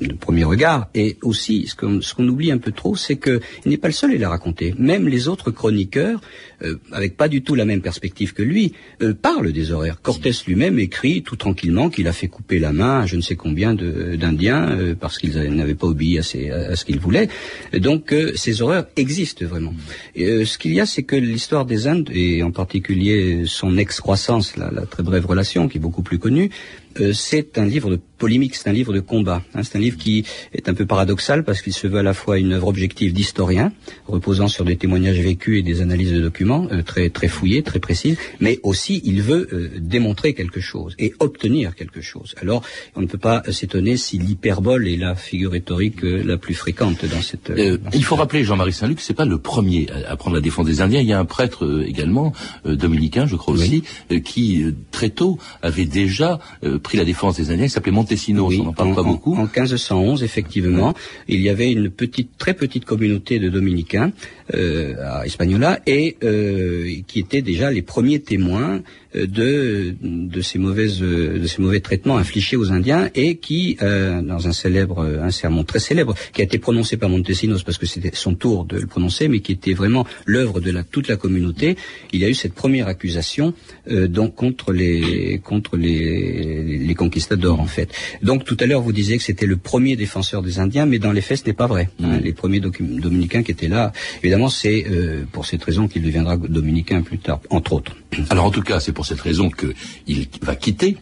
de 0.00 0.14
premier 0.14 0.44
regard, 0.44 0.88
et 0.94 1.16
aussi, 1.22 1.66
ce 1.66 1.74
qu'on 1.74 2.00
ce 2.00 2.14
qu'on 2.14 2.26
oublie 2.26 2.50
un 2.50 2.58
peu 2.58 2.72
trop, 2.72 2.96
c'est 2.96 3.16
qu'il 3.16 3.40
n'est 3.66 3.76
pas 3.76 3.88
le 3.88 3.94
seul 3.94 4.12
à 4.12 4.18
la 4.18 4.28
raconter. 4.28 4.74
Même 4.78 5.08
les 5.08 5.28
autres 5.28 5.50
chroniqueurs, 5.50 6.20
euh, 6.62 6.76
avec 6.92 7.16
pas 7.16 7.28
du 7.28 7.42
tout 7.42 7.54
la 7.54 7.64
même 7.64 7.82
perspective 7.82 8.32
que 8.32 8.42
lui, 8.42 8.72
euh, 9.02 9.12
parlent 9.12 9.52
des 9.52 9.70
horreurs. 9.72 10.00
Cortés 10.00 10.32
lui-même 10.46 10.78
écrit 10.78 11.22
tout 11.22 11.36
tranquillement 11.36 11.90
qu'il 11.90 12.08
a 12.08 12.12
fait 12.12 12.28
couper 12.28 12.58
la 12.58 12.72
main 12.72 13.00
à 13.00 13.06
je 13.06 13.16
ne 13.16 13.20
sais 13.20 13.36
combien 13.36 13.74
d'Indiens 13.74 14.94
parce 14.98 15.18
qu'ils 15.18 15.38
n'avaient 15.54 15.74
pas 15.74 15.86
obéi 15.86 16.18
à, 16.18 16.20
à 16.20 16.76
ce 16.76 16.84
qu'ils 16.84 16.98
voulaient. 16.98 17.28
Donc, 17.72 18.14
ces 18.34 18.62
horreurs 18.62 18.86
existent 18.96 19.44
vraiment. 19.44 19.74
Mmh. 20.16 20.44
ce 20.44 20.58
qu'il 20.58 20.72
y 20.74 20.80
a, 20.80 20.86
c'est 20.86 21.02
que 21.02 21.16
l'histoire 21.16 21.66
des 21.66 21.86
Indes, 21.86 22.10
et 22.12 22.42
en 22.42 22.50
particulier 22.54 23.44
son 23.46 23.76
excroissance, 23.76 24.56
la, 24.56 24.70
la 24.70 24.86
très 24.86 25.02
brève 25.02 25.26
relation 25.26 25.68
qui 25.68 25.78
est 25.78 25.80
beaucoup 25.80 26.02
plus 26.02 26.18
connue, 26.18 26.50
euh, 27.00 27.12
c'est 27.12 27.58
un 27.58 27.66
livre 27.66 27.90
de 27.90 28.00
polémique, 28.18 28.54
c'est 28.54 28.68
un 28.68 28.72
livre 28.72 28.92
de 28.92 29.00
combat. 29.00 29.42
Hein. 29.54 29.62
c'est 29.64 29.76
un 29.76 29.80
livre 29.80 29.98
qui 29.98 30.24
est 30.52 30.68
un 30.68 30.74
peu 30.74 30.86
paradoxal 30.86 31.44
parce 31.44 31.60
qu'il 31.60 31.72
se 31.72 31.86
veut 31.86 31.98
à 31.98 32.02
la 32.02 32.14
fois 32.14 32.38
une 32.38 32.52
œuvre 32.52 32.68
objective 32.68 33.12
d'historien, 33.12 33.72
reposant 34.06 34.48
sur 34.48 34.64
des 34.64 34.76
témoignages 34.76 35.18
vécus 35.18 35.58
et 35.58 35.62
des 35.62 35.82
analyses 35.82 36.12
de 36.12 36.20
documents 36.20 36.66
euh, 36.70 36.82
très 36.82 37.10
très 37.10 37.28
fouillées, 37.28 37.62
très 37.62 37.80
précises, 37.80 38.16
mais 38.40 38.60
aussi 38.62 39.02
il 39.04 39.20
veut 39.20 39.48
euh, 39.52 39.70
démontrer 39.78 40.34
quelque 40.34 40.60
chose 40.60 40.94
et 40.98 41.12
obtenir 41.18 41.74
quelque 41.74 42.00
chose. 42.00 42.34
Alors 42.40 42.62
on 42.94 43.02
ne 43.02 43.06
peut 43.06 43.18
pas 43.18 43.42
s'étonner 43.50 43.96
si 43.96 44.18
l'hyperbole 44.18 44.88
est 44.88 44.96
la 44.96 45.14
figure 45.14 45.52
rhétorique 45.52 46.02
la 46.02 46.36
plus 46.36 46.54
fréquente 46.54 47.04
dans 47.04 47.20
cette. 47.20 47.52
il 47.92 48.04
faut 48.04 48.16
rappeler 48.16 48.44
Jean-Marie 48.44 48.72
Saint-Luc, 48.72 49.00
c'est 49.00 49.14
pas 49.14 49.24
le 49.24 49.38
premier 49.38 49.86
à, 50.08 50.16
prendre 50.16 50.36
la 50.36 50.42
défense 50.42 50.66
des 50.66 50.80
Indiens. 50.80 51.00
Il 51.00 51.06
y 51.06 51.12
a 51.12 51.18
un 51.18 51.24
prêtre 51.24 51.84
également 51.86 52.32
dominicain, 52.64 53.26
je 53.26 53.36
crois 53.36 53.54
aussi, 53.54 53.82
qui 54.24 54.64
très 54.90 55.10
tôt 55.10 55.38
avait 55.62 55.84
déjà 55.86 56.38
pris 56.84 56.96
la 56.96 57.04
défense 57.04 57.36
des 57.36 57.50
Indiens, 57.50 57.64
il 57.64 57.70
s'appelait 57.70 57.90
Montesinos, 57.90 58.54
on 58.60 58.64
n'en 58.64 58.72
parle 58.72 58.94
pas 58.94 59.02
beaucoup. 59.02 59.34
En 59.34 59.44
1511, 59.44 60.22
effectivement, 60.22 60.94
il 61.26 61.40
y 61.40 61.48
avait 61.48 61.72
une 61.72 61.90
petite, 61.90 62.38
très 62.38 62.54
petite 62.54 62.84
communauté 62.84 63.40
de 63.40 63.48
dominicains 63.48 64.12
euh, 64.54 64.94
à 65.02 65.26
Espagnola 65.26 65.80
et 65.86 66.16
euh, 66.22 66.92
qui 67.08 67.18
étaient 67.18 67.42
déjà 67.42 67.72
les 67.72 67.82
premiers 67.82 68.20
témoins 68.20 68.82
de, 69.14 69.94
de 70.02 70.40
ces 70.40 70.58
mauvaises 70.58 71.00
de 71.00 71.46
ces 71.46 71.62
mauvais 71.62 71.80
traitements 71.80 72.16
infligés 72.16 72.56
aux 72.56 72.72
Indiens 72.72 73.10
et 73.14 73.36
qui 73.36 73.76
euh, 73.82 74.22
dans 74.22 74.48
un 74.48 74.52
célèbre 74.52 75.02
un 75.02 75.30
sermon 75.30 75.64
très 75.64 75.78
célèbre 75.78 76.14
qui 76.32 76.40
a 76.40 76.44
été 76.44 76.58
prononcé 76.58 76.96
par 76.96 77.08
Montesinos 77.08 77.62
parce 77.62 77.78
que 77.78 77.86
c'était 77.86 78.10
son 78.14 78.34
tour 78.34 78.64
de 78.64 78.78
le 78.78 78.86
prononcer 78.86 79.28
mais 79.28 79.40
qui 79.40 79.52
était 79.52 79.72
vraiment 79.72 80.06
l'œuvre 80.26 80.60
de 80.60 80.70
la, 80.70 80.82
toute 80.82 81.08
la 81.08 81.16
communauté 81.16 81.76
il 82.12 82.20
y 82.20 82.24
a 82.24 82.28
eu 82.28 82.34
cette 82.34 82.54
première 82.54 82.88
accusation 82.88 83.54
euh, 83.90 84.08
donc 84.08 84.34
contre 84.34 84.72
les 84.72 85.40
contre 85.44 85.76
les, 85.76 86.78
les 86.78 86.94
conquistadors 86.94 87.60
en 87.60 87.66
fait. 87.66 87.92
Donc 88.22 88.44
tout 88.44 88.56
à 88.60 88.66
l'heure 88.66 88.80
vous 88.80 88.92
disiez 88.92 89.16
que 89.16 89.22
c'était 89.22 89.46
le 89.46 89.56
premier 89.56 89.96
défenseur 89.96 90.42
des 90.42 90.58
Indiens 90.58 90.86
mais 90.86 90.98
dans 90.98 91.12
les 91.12 91.20
faits 91.20 91.38
ce 91.38 91.46
n'est 91.46 91.52
pas 91.52 91.66
vrai 91.66 91.88
hein. 92.02 92.18
les 92.22 92.32
premiers 92.32 92.60
dominicains 92.60 93.42
qui 93.42 93.52
étaient 93.52 93.68
là 93.68 93.92
évidemment 94.22 94.48
c'est 94.48 94.84
euh, 94.90 95.24
pour 95.30 95.46
cette 95.46 95.62
raison 95.62 95.88
qu'il 95.88 96.02
deviendra 96.02 96.36
dominicain 96.36 97.02
plus 97.02 97.18
tard 97.18 97.40
entre 97.50 97.74
autres. 97.74 97.96
Alors 98.30 98.46
en 98.46 98.50
tout 98.50 98.62
cas 98.62 98.80
c'est 98.80 98.92
pour 98.92 99.03
pour 99.04 99.08
cette 99.10 99.20
raison 99.20 99.50
qu'il 99.50 100.28
va 100.40 100.56
quitter 100.56 100.96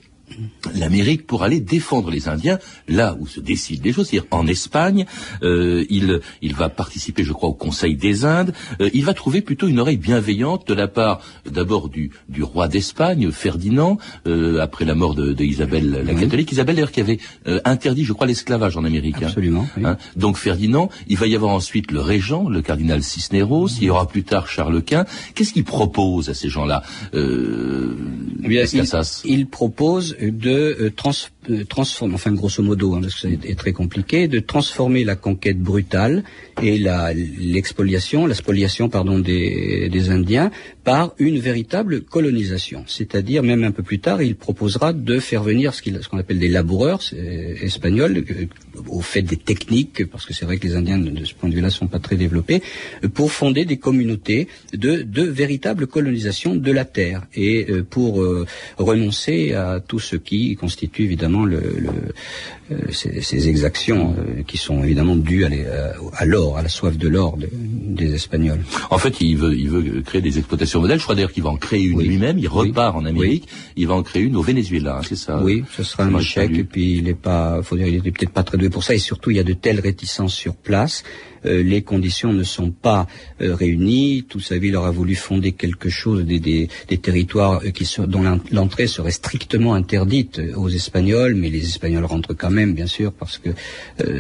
l'Amérique 0.75 1.27
pour 1.27 1.43
aller 1.43 1.61
défendre 1.61 2.11
les 2.11 2.29
Indiens 2.29 2.59
là 2.89 3.17
où 3.19 3.27
se 3.27 3.41
décident 3.41 3.83
les 3.85 3.93
choses, 3.93 4.09
c'est-à-dire 4.09 4.29
en 4.31 4.47
Espagne. 4.47 5.07
Euh, 5.43 5.85
il, 5.91 6.21
il 6.41 6.55
va 6.55 6.69
participer, 6.69 7.25
je 7.25 7.33
crois, 7.33 7.49
au 7.49 7.55
Conseil 7.55 7.97
des 7.97 8.25
Indes. 8.25 8.53
Euh, 8.81 8.91
il 8.95 9.05
va 9.05 9.15
trouver 9.15 9.43
plutôt 9.43 9.69
une 9.69 9.79
oreille 9.79 9.97
bienveillante 9.97 10.67
de 10.69 10.75
la 10.75 10.89
part 10.89 11.21
d'abord 11.47 11.89
du, 11.89 12.11
du 12.29 12.43
roi 12.43 12.69
d'Espagne, 12.69 13.31
Ferdinand, 13.31 13.99
euh, 14.27 14.61
après 14.61 14.85
la 14.85 14.95
mort 14.95 15.15
de, 15.15 15.33
de 15.33 15.45
Isabelle 15.45 16.03
la 16.05 16.15
catholique. 16.15 16.53
Isabelle 16.53 16.77
d'ailleurs 16.77 16.93
qui 16.93 17.01
avait 17.01 17.19
euh, 17.47 17.61
interdit, 17.65 18.05
je 18.05 18.13
crois, 18.13 18.27
l'esclavage 18.27 18.77
en 18.77 18.85
Amérique. 18.85 19.17
Hein. 19.23 19.27
Absolument. 19.27 19.67
Hein. 19.85 19.97
Donc 20.17 20.37
Ferdinand, 20.37 20.91
il 21.09 21.17
va 21.17 21.27
y 21.27 21.35
avoir 21.35 21.53
ensuite 21.53 21.91
le 21.91 22.01
régent, 22.01 22.49
le 22.49 22.63
cardinal 22.63 23.03
Cisneros. 23.03 23.69
Il 23.81 23.85
y 23.85 23.91
aura 23.91 24.07
plus 24.07 24.25
tard 24.25 24.49
Charles 24.49 24.83
Quint. 24.83 25.05
Qu'est-ce 25.35 25.53
qu'il 25.53 25.65
propose 25.65 26.29
à 26.29 26.35
ces 26.35 26.49
gens-là 26.49 26.83
euh, 27.15 27.97
eh 28.45 28.49
bien, 28.49 28.65
il, 28.65 28.85
il 29.25 29.47
propose 29.47 30.17
de 30.31 30.77
euh, 30.81 30.91
trans, 30.91 31.13
euh, 31.51 31.65
transformer, 31.65 32.15
enfin 32.15 32.31
grosso 32.31 32.63
modo, 32.63 32.95
hein, 32.95 33.01
parce 33.01 33.21
que 33.21 33.29
c'est 33.43 33.57
très 33.57 33.73
compliqué, 33.73 34.29
de 34.29 34.39
transformer 34.39 35.03
la 35.03 35.17
conquête 35.17 35.59
brutale 35.59 36.23
et 36.63 36.79
l'expoliation, 36.79 38.27
la, 38.27 38.35
spoliation 38.35 38.89
pardon 38.89 39.19
des, 39.19 39.89
des 39.89 40.11
Indiens 40.11 40.53
par 40.85 41.15
une 41.19 41.41
véritable 41.41 42.03
colonisation. 42.03 42.85
C'est-à-dire, 42.87 43.43
même 43.43 43.65
un 43.65 43.73
peu 43.73 43.83
plus 43.83 43.99
tard, 43.99 44.23
il 44.23 44.37
proposera 44.37 44.93
de 44.93 45.19
faire 45.19 45.43
venir 45.43 45.75
ce 45.75 45.83
qu'on 46.09 46.19
appelle 46.19 46.39
des 46.39 46.49
laboureurs 46.49 47.03
espagnols, 47.61 48.25
euh, 48.31 48.47
au 48.87 49.01
fait 49.01 49.23
des 49.23 49.37
techniques, 49.37 50.07
parce 50.07 50.25
que 50.25 50.35
c'est 50.35 50.45
vrai 50.45 50.59
que 50.59 50.67
les 50.69 50.77
Indiens, 50.77 50.99
de 50.99 51.25
ce 51.25 51.35
point 51.35 51.49
de 51.49 51.55
vue-là, 51.57 51.71
sont 51.71 51.89
pas 51.89 51.99
très 51.99 52.17
développés, 52.17 52.63
pour 53.15 53.33
fonder 53.33 53.65
des 53.65 53.79
communautés 53.79 54.47
de, 54.73 55.03
de 55.03 55.23
véritable 55.23 55.89
colonisation 55.89 56.55
de 56.55 56.71
la 56.71 56.85
terre 56.85 57.23
et 57.35 57.67
pour 57.91 58.25
renoncer 58.79 59.55
à 59.55 59.81
tout 59.81 59.99
ce 59.99 60.17
qui 60.17 60.55
constitue 60.55 61.03
évidemment 61.03 61.32
le, 61.41 61.61
le, 61.61 61.91
euh, 62.71 62.77
ces, 62.91 63.21
ces, 63.23 63.49
exactions 63.49 64.15
euh, 64.19 64.43
qui 64.47 64.57
sont 64.57 64.83
évidemment 64.85 65.17
dues 65.17 65.45
à, 65.45 65.49
euh, 65.49 65.93
à 66.15 66.25
l'or, 66.25 66.59
à 66.59 66.63
la 66.63 66.69
soif 66.69 66.97
de 66.97 67.09
l'or 67.09 67.37
de, 67.37 67.49
des 67.53 68.15
Espagnols. 68.15 68.61
En 68.91 68.99
fait, 68.99 69.21
il 69.21 69.37
veut, 69.37 69.55
il 69.55 69.69
veut 69.69 70.03
créer 70.03 70.21
des 70.21 70.39
exploitations 70.39 70.81
modèles. 70.81 70.99
Je 70.99 71.05
crois 71.05 71.15
d'ailleurs 71.15 71.33
qu'il 71.33 71.43
va 71.43 71.51
en 71.51 71.57
créer 71.57 71.83
une 71.83 72.03
lui-même. 72.03 72.39
Il 72.39 72.49
repart 72.49 72.97
en 72.97 73.05
Amérique. 73.05 73.49
Il 73.77 73.89
va 73.89 73.95
en 73.95 74.03
créer 74.03 74.23
une 74.23 74.37
au 74.37 74.43
Venezuela, 74.43 74.99
hein, 74.99 75.07
c'est 75.07 75.17
ça 75.17 75.41
Oui, 75.43 75.65
ce 75.77 75.83
sera 75.83 76.05
un 76.05 76.19
échec. 76.19 76.51
Et 76.57 76.65
puis 76.65 76.99
il 76.99 77.09
est 77.09 77.15
pas, 77.15 77.63
faut 77.63 77.77
dire, 77.77 77.89
il 77.89 77.97
est 77.97 78.11
peut-être 78.11 78.33
pas 78.33 78.45
très 78.45 78.59
doué 78.59 78.71
pour 78.71 78.85
ça. 78.85 78.95
Et 78.95 78.99
surtout, 78.99 79.31
il 79.31 79.37
y 79.37 79.41
a 79.41 79.45
de 79.45 79.55
telles 79.55 79.81
réticences 79.81 80.35
sur 80.35 80.55
place 80.55 81.03
euh, 81.47 81.63
les 81.63 81.83
conditions 81.83 82.33
ne 82.33 82.43
sont 82.43 82.71
pas 82.71 83.07
euh, 83.41 83.55
réunies. 83.55 84.25
Tout 84.29 84.41
sa 84.41 84.59
vie, 84.59 84.69
il 84.69 84.77
aura 84.77 84.91
voulu 84.91 85.15
fonder 85.15 85.53
quelque 85.53 85.89
chose, 85.89 86.25
des, 86.25 86.41
des, 86.41 86.69
des 86.89 86.99
territoires 86.99 87.61
euh, 87.65 87.71
qui 87.71 87.89
dont 88.07 88.23
l'entrée 88.51 88.87
serait 88.87 89.11
strictement 89.11 89.75
interdite 89.75 90.41
aux 90.57 90.69
Espagnols, 90.69 91.35
mais 91.35 91.51
les 91.51 91.65
Espagnols 91.65 92.05
rentrent 92.05 92.35
quand 92.35 92.51
même, 92.51 92.75
bien 92.75 92.87
sûr, 92.87 93.13
parce 93.13 93.39
que 93.39 93.51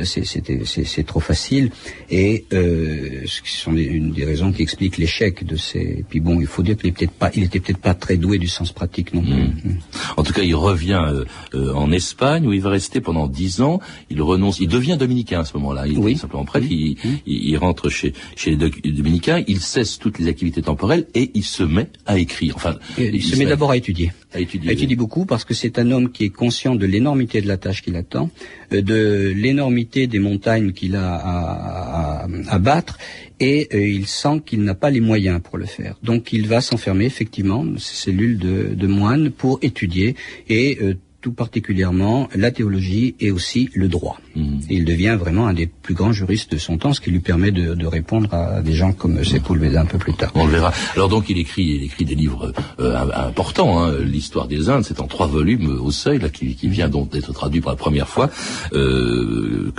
c'est 0.04 1.06
trop 1.06 1.20
facile. 1.20 1.70
Et 2.10 2.44
ce 2.50 3.42
qui 3.42 3.52
sont 3.52 3.74
une 3.76 4.12
des 4.12 4.24
raisons 4.24 4.52
qui 4.52 4.62
expliquent 4.62 4.98
l'échec 4.98 5.44
de 5.44 5.56
ces. 5.56 5.78
Et 5.78 6.04
puis 6.08 6.20
bon, 6.20 6.40
il 6.40 6.46
faut 6.46 6.62
dire 6.62 6.76
qu'il 6.76 6.90
était 6.90 7.06
peut-être 7.06 7.18
pas, 7.18 7.30
il 7.34 7.44
était 7.44 7.60
peut-être 7.60 7.78
pas 7.78 7.94
très 7.94 8.16
doué 8.16 8.38
du 8.38 8.48
sens 8.48 8.72
pratique 8.72 9.14
non 9.14 9.22
plus. 9.22 9.32
Mmh. 9.32 9.54
Mmh. 9.64 9.78
En 10.16 10.22
tout 10.22 10.32
cas, 10.32 10.42
il 10.42 10.54
revient 10.54 11.24
en 11.54 11.92
Espagne 11.92 12.46
où 12.46 12.52
il 12.52 12.60
va 12.60 12.70
rester 12.70 13.00
pendant 13.00 13.26
dix 13.28 13.60
ans. 13.60 13.80
Il 14.10 14.20
renonce, 14.20 14.60
il 14.60 14.68
devient 14.68 14.96
dominicain 14.98 15.40
à 15.40 15.44
ce 15.44 15.56
moment-là. 15.56 15.86
Il 15.86 15.98
oui. 15.98 16.12
est 16.12 16.16
simplement 16.16 16.44
prêtre. 16.44 16.66
Il, 16.68 16.96
il, 17.26 17.56
rentre 17.56 17.88
chez, 17.88 18.12
chez 18.36 18.56
les 18.56 18.92
dominicains, 18.92 19.42
il 19.46 19.60
cesse 19.60 19.98
toutes 19.98 20.18
les 20.18 20.28
activités 20.28 20.62
temporelles 20.62 21.06
et 21.14 21.30
il 21.34 21.44
se 21.44 21.62
met 21.62 21.88
à 22.06 22.18
écrire. 22.18 22.56
Enfin, 22.56 22.76
il, 22.98 23.22
se 23.22 23.36
met 23.36 23.46
d'abord 23.46 23.70
à 23.70 23.76
étudier. 23.76 24.12
À 24.34 24.40
étudier, 24.40 24.70
à 24.70 24.72
étudier 24.72 24.96
beaucoup 24.96 25.26
parce 25.26 25.44
que 25.44 25.52
c'est 25.52 25.78
un 25.78 25.90
homme 25.90 26.10
qui 26.10 26.24
est 26.24 26.30
conscient 26.30 26.74
de 26.74 26.86
l'énormité 26.86 27.40
de 27.42 27.48
la 27.48 27.58
tâche 27.58 27.82
qu'il 27.82 27.96
attend, 27.96 28.30
euh, 28.72 28.80
de 28.80 29.32
l'énormité 29.36 30.06
des 30.06 30.18
montagnes 30.18 30.72
qu'il 30.72 30.96
a 30.96 31.14
à, 31.14 32.26
à, 32.48 32.58
battre 32.58 32.98
et 33.40 33.68
euh, 33.74 33.86
il 33.86 34.06
sent 34.06 34.40
qu'il 34.46 34.62
n'a 34.62 34.74
pas 34.74 34.90
les 34.90 35.00
moyens 35.00 35.40
pour 35.42 35.58
le 35.58 35.66
faire. 35.66 35.96
Donc 36.02 36.32
il 36.32 36.46
va 36.46 36.60
s'enfermer 36.60 37.04
effectivement 37.04 37.64
dans 37.64 37.78
ses 37.78 37.94
cellules 37.94 38.38
de, 38.38 38.74
de 38.74 38.86
moine 38.86 39.30
pour 39.30 39.58
étudier 39.62 40.16
et 40.48 40.78
euh, 40.80 40.94
tout 41.22 41.32
particulièrement 41.32 42.28
la 42.34 42.50
théologie 42.50 43.14
et 43.20 43.30
aussi 43.30 43.70
le 43.74 43.88
droit. 43.88 44.20
Et 44.36 44.74
il 44.76 44.84
devient 44.84 45.16
vraiment 45.18 45.46
un 45.46 45.54
des 45.54 45.66
plus 45.66 45.94
grands 45.94 46.12
juristes 46.12 46.52
de 46.52 46.58
son 46.58 46.78
temps, 46.78 46.92
ce 46.92 47.00
qui 47.00 47.10
lui 47.10 47.20
permet 47.20 47.52
de, 47.52 47.74
de 47.74 47.86
répondre 47.86 48.32
à 48.34 48.60
des 48.60 48.72
gens 48.72 48.92
comme 48.92 49.22
Sepulveda 49.24 49.80
un 49.80 49.86
peu 49.86 49.98
plus 49.98 50.14
tard. 50.14 50.32
On 50.34 50.46
le 50.46 50.52
verra. 50.52 50.72
Alors 50.94 51.08
donc 51.08 51.30
il 51.30 51.38
écrit, 51.38 51.62
il 51.62 51.84
écrit 51.84 52.04
des 52.04 52.14
livres 52.14 52.52
euh, 52.80 52.96
importants. 53.14 53.82
Hein. 53.82 53.94
L'histoire 54.00 54.48
des 54.48 54.68
Indes, 54.68 54.84
c'est 54.84 55.00
en 55.00 55.06
trois 55.06 55.28
volumes 55.28 55.78
au 55.80 55.90
seuil, 55.90 56.18
là, 56.18 56.28
qui, 56.28 56.56
qui 56.56 56.68
vient 56.68 56.88
donc 56.88 57.10
d'être 57.10 57.32
traduit 57.32 57.60
pour 57.60 57.70
la 57.70 57.76
première 57.76 58.08
fois 58.08 58.30
euh, 58.72 59.72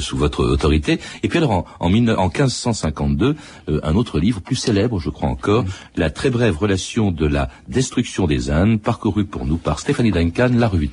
sous 0.00 0.16
votre 0.16 0.44
autorité. 0.44 1.00
Et 1.22 1.28
puis 1.28 1.38
alors 1.38 1.52
en, 1.52 1.64
en, 1.80 2.08
en 2.08 2.28
1552, 2.28 3.36
euh, 3.68 3.80
un 3.82 3.94
autre 3.94 4.18
livre 4.18 4.40
plus 4.40 4.56
célèbre, 4.56 5.00
je 5.00 5.10
crois 5.10 5.28
encore, 5.28 5.64
mhm. 5.64 5.70
La 5.96 6.10
très 6.10 6.30
brève 6.30 6.56
relation 6.56 7.10
de 7.10 7.26
la 7.26 7.48
destruction 7.68 8.26
des 8.26 8.50
Indes, 8.50 8.80
parcouru 8.80 9.24
pour 9.24 9.46
nous 9.46 9.56
par 9.56 9.78
Stéphanie 9.78 10.10
Duncan, 10.10 10.50
la 10.54 10.68
revue 10.68 10.89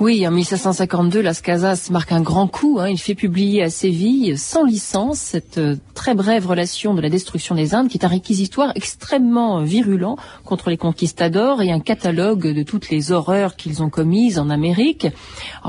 Oui, 0.00 0.26
en 0.26 0.30
1752, 0.30 1.20
Las 1.20 1.40
Casas 1.40 1.88
marque 1.90 2.12
un 2.12 2.20
grand 2.20 2.48
coup. 2.48 2.78
Hein. 2.80 2.88
Il 2.88 2.98
fait 2.98 3.14
publier 3.14 3.62
à 3.62 3.70
Séville, 3.70 4.36
sans 4.36 4.64
licence, 4.64 5.18
cette 5.18 5.58
euh, 5.58 5.76
très 5.94 6.14
brève 6.14 6.46
relation 6.46 6.94
de 6.94 7.00
la 7.00 7.08
destruction 7.08 7.54
des 7.54 7.74
Indes, 7.74 7.88
qui 7.88 7.98
est 7.98 8.04
un 8.04 8.08
réquisitoire 8.08 8.72
extrêmement 8.74 9.62
virulent 9.62 10.16
contre 10.44 10.70
les 10.70 10.76
conquistadors 10.76 11.62
et 11.62 11.70
un 11.70 11.80
catalogue 11.80 12.52
de 12.52 12.62
toutes 12.62 12.90
les 12.90 13.12
horreurs 13.12 13.56
qu'ils 13.56 13.82
ont 13.82 13.90
commises 13.90 14.38
en 14.38 14.50
Amérique. 14.50 15.06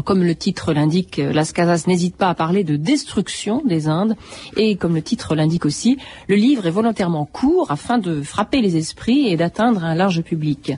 comme 0.05 0.23
le 0.23 0.35
titre 0.35 0.73
l'indique, 0.73 1.17
Las 1.17 1.51
Casas 1.51 1.83
n'hésite 1.87 2.15
pas 2.15 2.29
à 2.29 2.35
parler 2.35 2.63
de 2.63 2.75
destruction 2.75 3.61
des 3.65 3.87
Indes. 3.87 4.15
Et 4.57 4.75
comme 4.75 4.95
le 4.95 5.01
titre 5.01 5.35
l'indique 5.35 5.65
aussi, 5.65 5.97
le 6.27 6.35
livre 6.35 6.65
est 6.65 6.71
volontairement 6.71 7.25
court 7.25 7.71
afin 7.71 7.97
de 7.97 8.21
frapper 8.21 8.61
les 8.61 8.77
esprits 8.77 9.27
et 9.27 9.37
d'atteindre 9.37 9.83
un 9.83 9.95
large 9.95 10.21
public. 10.21 10.73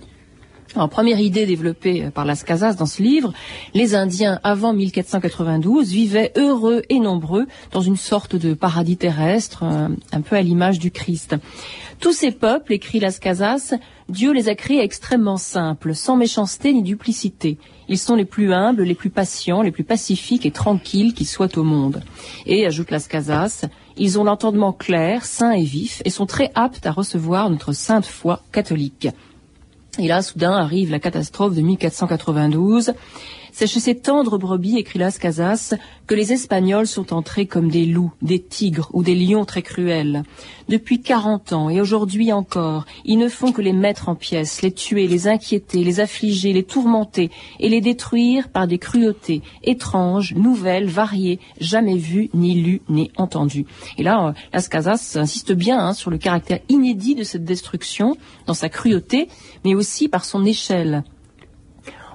En 0.75 0.89
première 0.89 1.21
idée 1.21 1.45
développée 1.45 2.09
par 2.13 2.25
Las 2.25 2.43
Casas 2.43 2.73
dans 2.73 2.85
ce 2.85 3.01
livre, 3.01 3.31
les 3.73 3.95
Indiens 3.95 4.41
avant 4.43 4.73
1492 4.73 5.89
vivaient 5.89 6.33
heureux 6.35 6.81
et 6.89 6.99
nombreux 6.99 7.45
dans 7.71 7.79
une 7.79 7.95
sorte 7.95 8.35
de 8.35 8.53
paradis 8.53 8.97
terrestre, 8.97 9.63
euh, 9.63 9.87
un 10.11 10.21
peu 10.21 10.35
à 10.35 10.41
l'image 10.41 10.77
du 10.77 10.91
Christ. 10.91 11.37
Tous 12.01 12.11
ces 12.11 12.31
peuples, 12.31 12.73
écrit 12.73 12.99
Las 12.99 13.19
Casas, 13.19 13.73
Dieu 14.09 14.33
les 14.33 14.49
a 14.49 14.55
créés 14.55 14.83
extrêmement 14.83 15.37
simples, 15.37 15.95
sans 15.95 16.17
méchanceté 16.17 16.73
ni 16.73 16.83
duplicité. 16.83 17.57
Ils 17.87 17.97
sont 17.97 18.15
les 18.15 18.25
plus 18.25 18.51
humbles, 18.51 18.83
les 18.83 18.95
plus 18.95 19.09
patients, 19.09 19.61
les 19.61 19.71
plus 19.71 19.85
pacifiques 19.85 20.45
et 20.45 20.51
tranquilles 20.51 21.13
qui 21.13 21.23
soient 21.23 21.57
au 21.57 21.63
monde. 21.63 22.03
Et, 22.45 22.65
ajoute 22.65 22.91
Las 22.91 23.07
Casas, 23.07 23.63
ils 23.95 24.19
ont 24.19 24.25
l'entendement 24.25 24.73
clair, 24.73 25.25
sain 25.25 25.51
et 25.51 25.63
vif, 25.63 26.01
et 26.03 26.09
sont 26.09 26.25
très 26.25 26.51
aptes 26.53 26.85
à 26.85 26.91
recevoir 26.91 27.49
notre 27.49 27.71
sainte 27.71 28.05
foi 28.05 28.41
catholique. 28.51 29.07
Et 29.97 30.07
là, 30.07 30.21
soudain, 30.21 30.51
arrive 30.51 30.91
la 30.91 30.99
catastrophe 30.99 31.55
de 31.55 31.61
1492. 31.61 32.93
C'est 33.57 33.67
chez 33.67 33.79
ces 33.79 33.95
tendres 33.95 34.37
brebis, 34.37 34.77
écrit 34.77 34.99
Las 34.99 35.17
Casas, 35.17 35.75
que 36.07 36.13
les 36.13 36.33
Espagnols 36.33 36.87
sont 36.87 37.13
entrés 37.13 37.45
comme 37.45 37.71
des 37.71 37.85
loups, 37.85 38.11
des 38.21 38.41
tigres 38.41 38.89
ou 38.91 39.01
des 39.01 39.15
lions 39.15 39.45
très 39.45 39.61
cruels. 39.61 40.23
Depuis 40.67 41.01
quarante 41.01 41.53
ans 41.53 41.69
et 41.69 41.79
aujourd'hui 41.79 42.33
encore, 42.33 42.85
ils 43.05 43.17
ne 43.17 43.29
font 43.29 43.53
que 43.53 43.61
les 43.61 43.71
mettre 43.71 44.09
en 44.09 44.15
pièces, 44.15 44.61
les 44.61 44.73
tuer, 44.73 45.07
les 45.07 45.29
inquiéter, 45.29 45.85
les 45.85 46.01
affliger, 46.01 46.51
les 46.51 46.65
tourmenter 46.65 47.31
et 47.61 47.69
les 47.69 47.79
détruire 47.79 48.49
par 48.49 48.67
des 48.67 48.77
cruautés 48.77 49.41
étranges, 49.63 50.35
nouvelles, 50.35 50.89
variées, 50.89 51.39
jamais 51.61 51.95
vues, 51.95 52.29
ni 52.33 52.55
lues, 52.55 52.81
ni 52.89 53.09
entendues. 53.15 53.67
Et 53.97 54.03
là, 54.03 54.27
euh, 54.27 54.33
Las 54.51 54.67
Casas 54.67 55.15
insiste 55.15 55.53
bien 55.53 55.79
hein, 55.79 55.93
sur 55.93 56.11
le 56.11 56.17
caractère 56.17 56.59
inédit 56.67 57.15
de 57.15 57.23
cette 57.23 57.45
destruction, 57.45 58.17
dans 58.47 58.53
sa 58.53 58.67
cruauté, 58.67 59.29
mais 59.63 59.75
aussi 59.75 60.09
par 60.09 60.25
son 60.25 60.43
échelle. 60.43 61.05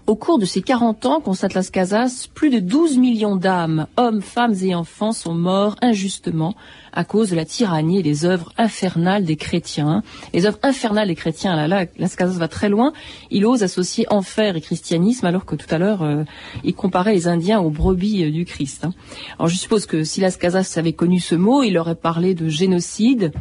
Au 0.06 0.16
cours 0.16 0.38
de 0.38 0.44
ces 0.44 0.62
40 0.62 1.06
ans, 1.06 1.20
constate 1.20 1.54
Las 1.54 1.70
Casas, 1.70 2.28
plus 2.32 2.50
de 2.50 2.58
12 2.58 2.98
millions 2.98 3.36
d'âmes, 3.36 3.86
hommes, 3.96 4.22
femmes 4.22 4.54
et 4.62 4.74
enfants 4.74 5.12
sont 5.12 5.34
morts 5.34 5.76
injustement 5.82 6.54
à 6.92 7.04
cause 7.04 7.30
de 7.30 7.36
la 7.36 7.44
tyrannie 7.44 8.00
et 8.00 8.02
des 8.02 8.24
œuvres 8.24 8.52
infernales 8.58 9.24
des 9.24 9.36
chrétiens. 9.36 10.02
Les 10.34 10.46
œuvres 10.46 10.58
infernales 10.62 11.08
des 11.08 11.14
chrétiens, 11.14 11.54
là, 11.54 11.68
là, 11.68 11.86
Las 11.98 12.16
Casas 12.16 12.38
va 12.38 12.48
très 12.48 12.68
loin. 12.68 12.92
Il 13.30 13.46
ose 13.46 13.62
associer 13.62 14.06
enfer 14.10 14.56
et 14.56 14.60
christianisme, 14.60 15.26
alors 15.26 15.44
que 15.44 15.54
tout 15.54 15.72
à 15.72 15.78
l'heure, 15.78 16.02
euh, 16.02 16.24
il 16.64 16.74
comparait 16.74 17.14
les 17.14 17.28
Indiens 17.28 17.60
aux 17.60 17.70
brebis 17.70 18.24
euh, 18.24 18.30
du 18.30 18.44
Christ. 18.44 18.84
Hein. 18.84 18.92
Alors 19.38 19.48
je 19.48 19.56
suppose 19.56 19.86
que 19.86 20.02
si 20.02 20.20
Las 20.20 20.36
Casas 20.36 20.74
avait 20.76 20.92
connu 20.92 21.20
ce 21.20 21.34
mot, 21.34 21.62
il 21.62 21.78
aurait 21.78 21.94
parlé 21.94 22.34
de 22.34 22.48
génocide, 22.48 23.32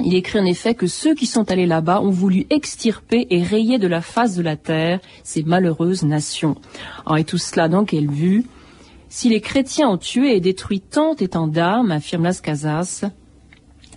il 0.00 0.14
écrit 0.14 0.38
en 0.38 0.44
effet 0.44 0.74
que 0.74 0.86
ceux 0.86 1.14
qui 1.14 1.26
sont 1.26 1.50
allés 1.50 1.66
là-bas 1.66 2.00
ont 2.00 2.10
voulu 2.10 2.46
extirper 2.50 3.26
et 3.30 3.42
rayer 3.42 3.78
de 3.78 3.86
la 3.86 4.00
face 4.00 4.36
de 4.36 4.42
la 4.42 4.56
terre 4.56 5.00
ces 5.22 5.42
malheureuses 5.42 6.02
nations. 6.02 6.56
et 7.16 7.24
tout 7.24 7.38
cela 7.38 7.68
dans 7.68 7.84
quelle 7.84 8.10
vue 8.10 8.44
Si 9.08 9.28
les 9.28 9.42
chrétiens 9.42 9.90
ont 9.90 9.98
tué 9.98 10.34
et 10.34 10.40
détruit 10.40 10.80
tant 10.80 11.14
et 11.16 11.28
tant 11.28 11.46
d'armes, 11.46 11.90
affirme 11.90 12.24
Las 12.24 12.40
Casas, 12.40 13.04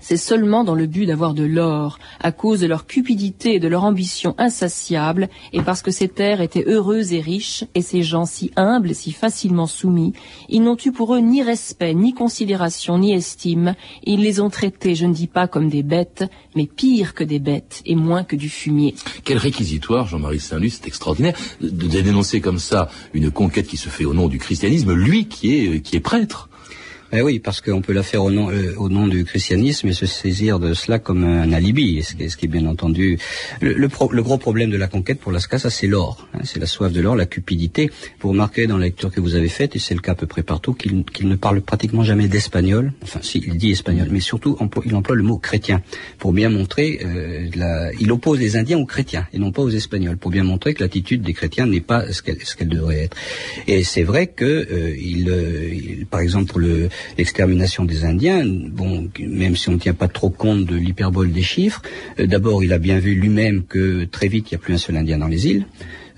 c'est 0.07 0.17
seulement 0.17 0.63
dans 0.63 0.75
le 0.75 0.85
but 0.85 1.07
d'avoir 1.07 1.33
de 1.33 1.43
l'or, 1.43 1.97
à 2.19 2.31
cause 2.31 2.59
de 2.59 2.67
leur 2.67 2.85
cupidité 2.85 3.55
et 3.55 3.59
de 3.59 3.67
leur 3.67 3.85
ambition 3.85 4.35
insatiable, 4.37 5.29
et 5.51 5.63
parce 5.63 5.81
que 5.81 5.89
ces 5.89 6.07
terres 6.07 6.41
étaient 6.41 6.63
heureuses 6.67 7.11
et 7.11 7.21
riches, 7.21 7.63
et 7.73 7.81
ces 7.81 8.03
gens 8.03 8.27
si 8.27 8.51
humbles 8.55 8.91
et 8.91 8.93
si 8.93 9.11
facilement 9.11 9.65
soumis, 9.65 10.13
ils 10.47 10.61
n'ont 10.61 10.77
eu 10.85 10.91
pour 10.91 11.15
eux 11.15 11.21
ni 11.21 11.41
respect, 11.41 11.95
ni 11.95 12.13
considération, 12.13 12.99
ni 12.99 13.13
estime, 13.13 13.73
ils 14.03 14.21
les 14.21 14.39
ont 14.39 14.51
traités, 14.51 14.93
je 14.93 15.07
ne 15.07 15.13
dis 15.13 15.25
pas 15.25 15.47
comme 15.47 15.69
des 15.69 15.81
bêtes, 15.81 16.23
mais 16.55 16.67
pire 16.67 17.15
que 17.15 17.23
des 17.23 17.39
bêtes, 17.39 17.81
et 17.87 17.95
moins 17.95 18.23
que 18.23 18.35
du 18.35 18.49
fumier. 18.49 18.93
Quel 19.23 19.39
réquisitoire, 19.39 20.05
Jean-Marie 20.05 20.39
Saint-Luc, 20.39 20.73
c'est 20.73 20.85
extraordinaire, 20.85 21.35
de, 21.61 21.67
dénoncer 22.01 22.41
comme 22.41 22.59
ça 22.59 22.91
une 23.15 23.31
conquête 23.31 23.65
qui 23.65 23.77
se 23.77 23.89
fait 23.89 24.05
au 24.05 24.13
nom 24.13 24.27
du 24.27 24.37
christianisme, 24.37 24.93
lui 24.93 25.25
qui 25.25 25.51
est 25.51 25.99
prêtre. 25.99 26.47
Eh 27.13 27.21
oui, 27.21 27.39
parce 27.39 27.61
qu'on 27.61 27.81
peut 27.81 27.93
la 27.93 28.03
faire 28.03 28.23
au 28.23 28.31
nom, 28.31 28.49
euh, 28.49 28.73
au 28.77 28.89
nom 28.89 29.07
du 29.07 29.25
christianisme 29.25 29.87
et 29.87 29.93
se 29.93 30.05
saisir 30.05 30.59
de 30.59 30.73
cela 30.73 30.97
comme 30.97 31.23
un 31.23 31.53
alibi, 31.53 32.01
ce 32.03 32.15
qui, 32.15 32.45
est 32.45 32.47
bien 32.47 32.65
entendu 32.65 33.19
le, 33.61 33.87
pro, 33.87 34.11
le, 34.11 34.23
gros 34.23 34.37
problème 34.37 34.71
de 34.71 34.77
la 34.77 34.87
conquête 34.87 35.19
pour 35.19 35.31
Lascassa, 35.31 35.69
c'est 35.69 35.87
l'or, 35.87 36.27
hein, 36.33 36.39
c'est 36.43 36.59
la 36.59 36.65
soif 36.65 36.91
de 36.91 37.01
l'or, 37.01 37.15
la 37.15 37.27
cupidité. 37.27 37.91
Vous 38.19 38.29
remarquez 38.29 38.65
dans 38.65 38.77
la 38.77 38.85
lecture 38.85 39.11
que 39.11 39.21
vous 39.21 39.35
avez 39.35 39.49
faite, 39.49 39.75
et 39.75 39.79
c'est 39.79 39.93
le 39.93 40.01
cas 40.01 40.13
à 40.13 40.15
peu 40.15 40.25
près 40.25 40.41
partout, 40.41 40.73
qu'il 40.73 41.03
qu 41.03 41.25
ne 41.25 41.35
parle 41.35 41.61
pratiquement 41.61 42.03
jamais 42.03 42.27
d'espagnol. 42.27 42.91
Enfin, 43.03 43.19
si, 43.21 43.43
il 43.45 43.57
dit 43.57 43.71
espagnol, 43.71 44.07
mais 44.11 44.19
surtout 44.19 44.57
il 44.85 44.95
emploie 44.95 45.15
le 45.15 45.23
mot 45.23 45.37
chrétien 45.37 45.81
pour 46.17 46.33
bien 46.33 46.49
montrer, 46.49 47.01
euh, 47.05 47.49
la, 47.55 47.93
il 47.99 48.11
oppose 48.11 48.39
les 48.39 48.57
Indiens 48.57 48.79
aux 48.79 48.85
chrétiens 48.85 49.27
et 49.31 49.37
non 49.37 49.51
pas 49.51 49.61
aux 49.61 49.69
Espagnols, 49.69 50.17
pour 50.17 50.31
bien 50.31 50.43
montrer 50.43 50.73
que 50.73 50.81
l'attitude 50.81 51.21
des 51.21 51.33
chrétiens 51.33 51.67
n'est 51.67 51.81
pas 51.81 52.11
ce 52.11 52.21
qu'elle 52.21 52.37
qu 52.37 52.65
devrait 52.65 53.03
être. 53.03 53.17
Et 53.67 53.83
c'est 53.83 54.03
vrai 54.03 54.27
que 54.27 54.45
euh, 54.45 54.95
il, 54.97 55.29
euh, 55.29 55.69
il, 55.71 56.05
par 56.07 56.19
exemple, 56.19 56.45
pour 56.45 56.59
le 56.59 56.89
l'extermination 57.17 57.85
des 57.85 58.05
Indiens, 58.05 58.43
bon, 58.45 59.09
même 59.19 59.55
si 59.55 59.69
on 59.69 59.73
ne 59.73 59.77
tient 59.79 59.93
pas 59.93 60.07
trop 60.07 60.29
compte 60.29 60.65
de 60.65 60.75
l'hyperbole 60.75 61.31
des 61.31 61.41
chiffres, 61.41 61.81
euh, 62.19 62.27
d'abord 62.27 62.63
il 62.63 62.73
a 62.73 62.79
bien 62.79 62.99
vu 62.99 63.15
lui-même 63.15 63.63
que 63.63 64.05
très 64.05 64.27
vite 64.27 64.51
il 64.51 64.55
n'y 64.55 64.61
a 64.61 64.63
plus 64.63 64.73
un 64.73 64.77
seul 64.77 64.97
Indien 64.97 65.17
dans 65.17 65.27
les 65.27 65.47
îles. 65.47 65.65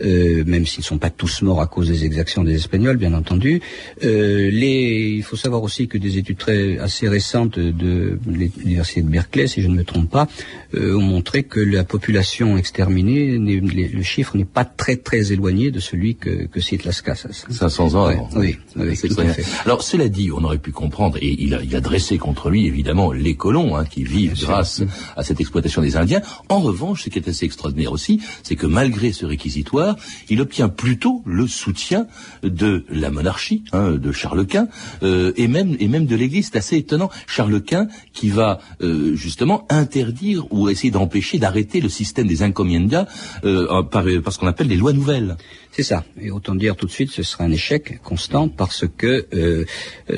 Euh, 0.02 0.44
même 0.46 0.66
s'ils 0.66 0.82
ne 0.82 0.86
sont 0.86 0.98
pas 0.98 1.10
tous 1.10 1.42
morts 1.42 1.62
à 1.62 1.68
cause 1.68 1.88
des 1.88 2.06
exactions 2.06 2.44
des 2.44 2.56
Espagnols, 2.56 2.98
bien 2.98 3.14
entendu. 3.14 3.62
Euh, 4.04 4.50
les, 4.52 5.16
il 5.18 5.24
faut 5.24 5.36
savoir 5.36 5.64
aussi 5.64 5.88
que 5.88 5.98
des 5.98 6.18
études 6.18 6.38
très 6.38 6.78
assez 6.78 7.08
récentes 7.08 7.58
de 7.58 8.20
l'université 8.28 9.02
de 9.02 9.10
Berkeley, 9.10 9.48
si 9.48 9.62
je 9.62 9.68
ne 9.68 9.76
me 9.76 9.84
trompe 9.84 10.10
pas, 10.10 10.28
euh, 10.76 10.96
ont 10.96 11.02
montré 11.02 11.44
que 11.44 11.60
la 11.60 11.84
population 11.84 12.58
exterminée, 12.58 13.38
le 13.38 14.04
chiffre 14.04 14.38
n'est 14.38 14.46
pas 14.46 14.66
très 14.66 14.98
très 14.98 15.32
éloigné 15.32 15.72
de 15.72 15.80
celui 15.80 16.16
que, 16.16 16.46
que 16.46 16.60
cite 16.60 16.86
Las 16.86 17.02
Casas. 17.02 17.46
500 17.50 17.96
ans. 17.96 18.08
Ouais, 18.08 18.18
oui, 18.36 18.58
oui, 18.76 18.98
oui 19.02 19.10
tout 19.10 19.20
à 19.20 19.26
fait. 19.26 19.46
Alors 19.66 19.82
cela 19.82 20.10
dit, 20.10 20.32
on 20.32 20.44
aurait 20.44 20.58
pu 20.60 20.72
comprendre, 20.72 21.18
et 21.22 21.36
il 21.40 21.56
a, 21.56 21.62
il 21.64 21.76
a 21.76 21.82
dressé 21.82 22.18
contre 22.18 22.50
lui 22.50 22.68
évidemment 22.68 23.12
les 23.12 23.36
colons 23.36 23.76
hein, 23.76 23.86
qui 23.86 24.04
vivent 24.04 24.34
bien 24.34 24.48
grâce 24.48 24.78
sûr. 24.78 24.88
à 25.16 25.24
cette 25.24 25.40
exploitation 25.40 25.82
des 25.82 25.98
Indiens. 25.98 26.22
En 26.50 26.60
revanche, 26.60 27.04
ce 27.04 27.10
qui 27.10 27.20
est 27.20 27.28
assez 27.28 27.46
extraordinaire 27.46 27.92
aussi, 27.92 28.22
c'est 28.44 28.56
que 28.56 28.68
malgré 28.68 29.12
ce 29.12 29.26
réquisitoire, 29.26 29.87
il 30.30 30.42
obtient 30.42 30.70
plutôt 30.70 31.22
le 31.26 31.48
soutien 31.48 32.08
de 32.44 32.86
la 32.90 33.10
monarchie, 33.10 33.64
hein, 33.72 33.92
de 33.92 34.12
Charles 34.12 34.46
Quint, 34.46 34.68
euh, 35.04 35.32
et 35.36 35.48
même 35.48 35.76
de 35.78 36.16
l'Église. 36.16 36.50
C'est 36.52 36.58
assez 36.58 36.78
étonnant. 36.78 37.10
Charles 37.28 37.62
Quint 37.62 37.88
qui 38.14 38.30
va 38.30 38.60
euh, 38.82 39.16
justement 39.16 39.66
interdire 39.70 40.52
ou 40.52 40.70
essayer 40.70 40.92
d'empêcher 40.92 41.40
d'arrêter 41.40 41.82
le 41.82 41.90
système 41.90 42.28
des 42.28 42.44
encomiendas 42.44 43.08
euh, 43.44 43.84
par, 43.84 44.06
par 44.24 44.34
ce 44.34 44.40
qu'on 44.40 44.48
appelle 44.48 44.68
les 44.68 44.78
lois 44.78 44.94
nouvelles. 44.94 45.38
C'est 45.78 45.84
ça. 45.84 46.04
Et 46.20 46.32
autant 46.32 46.56
dire 46.56 46.76
tout 46.76 46.88
de 46.88 46.92
suite, 46.92 47.12
ce 47.12 47.22
sera 47.22 47.44
un 47.44 47.52
échec 47.52 48.02
constant 48.02 48.48
parce 48.48 48.86
que, 48.98 49.28
euh, 49.36 49.64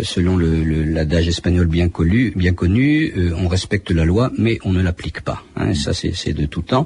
selon 0.03 0.37
l'adage 0.37 1.27
espagnol 1.27 1.67
bien 1.67 1.89
connu, 1.89 2.31
bien 2.33 2.53
connu 2.53 3.11
euh, 3.17 3.33
on 3.35 3.49
respecte 3.49 3.91
la 3.91 4.05
loi, 4.05 4.31
mais 4.37 4.57
on 4.63 4.71
ne 4.71 4.81
l'applique 4.81 5.19
pas. 5.19 5.43
Hein, 5.57 5.73
ça, 5.73 5.91
c'est 5.93 6.31
de 6.31 6.45
tout 6.45 6.61
temps. 6.61 6.85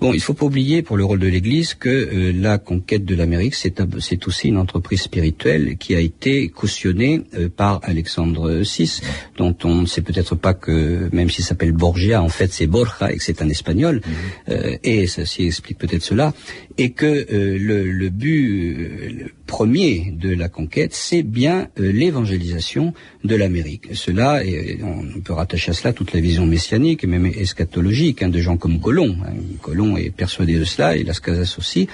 Bon, 0.00 0.14
il 0.14 0.22
faut 0.22 0.32
pas 0.32 0.46
oublier 0.46 0.80
pour 0.80 0.96
le 0.96 1.04
rôle 1.04 1.18
de 1.18 1.28
l'Église 1.28 1.74
que 1.74 1.90
euh, 1.90 2.32
la 2.34 2.56
conquête 2.56 3.04
de 3.04 3.14
l'Amérique, 3.14 3.56
c'est 3.56 4.26
aussi 4.26 4.48
une 4.48 4.56
entreprise 4.56 5.02
spirituelle 5.02 5.76
qui 5.76 5.94
a 5.94 6.00
été 6.00 6.48
cautionnée 6.48 7.24
euh, 7.34 7.50
par 7.54 7.80
Alexandre 7.82 8.62
VI, 8.62 9.02
dont 9.36 9.54
on 9.64 9.82
ne 9.82 9.86
sait 9.86 10.00
peut-être 10.00 10.34
pas 10.34 10.54
que, 10.54 11.10
même 11.12 11.28
s'il 11.28 11.44
s'appelle 11.44 11.72
Borgia, 11.72 12.22
en 12.22 12.30
fait 12.30 12.50
c'est 12.54 12.66
Borja 12.66 13.12
et 13.12 13.18
que 13.18 13.22
c'est 13.22 13.42
un 13.42 13.50
espagnol, 13.50 14.00
mmh. 14.06 14.52
et 14.82 15.06
ceci 15.06 15.44
explique 15.44 15.76
peut-être 15.76 16.02
cela, 16.02 16.32
et 16.78 16.92
que 16.92 17.26
le, 17.30 17.92
le 17.92 18.13
but 18.16 19.43
premier 19.54 20.12
de 20.12 20.34
la 20.34 20.48
conquête, 20.48 20.94
c'est 20.94 21.22
bien 21.22 21.68
euh, 21.78 21.92
l'évangélisation 21.92 22.92
de 23.22 23.36
l'Amérique. 23.36 23.86
Cela, 23.94 24.44
et 24.44 24.80
on 24.82 25.20
peut 25.20 25.32
rattacher 25.32 25.70
à 25.70 25.74
cela 25.74 25.92
toute 25.92 26.12
la 26.12 26.18
vision 26.18 26.44
messianique 26.44 27.04
même 27.04 27.26
eschatologique 27.26 28.24
hein, 28.24 28.30
de 28.30 28.40
gens 28.40 28.56
comme 28.56 28.80
Colomb. 28.80 29.16
Hein. 29.24 29.32
Colomb 29.62 29.96
est 29.96 30.10
persuadé 30.10 30.58
de 30.58 30.64
cela, 30.64 30.96
et 30.96 31.04
Las 31.04 31.20
Casas 31.20 31.54
aussi, 31.56 31.86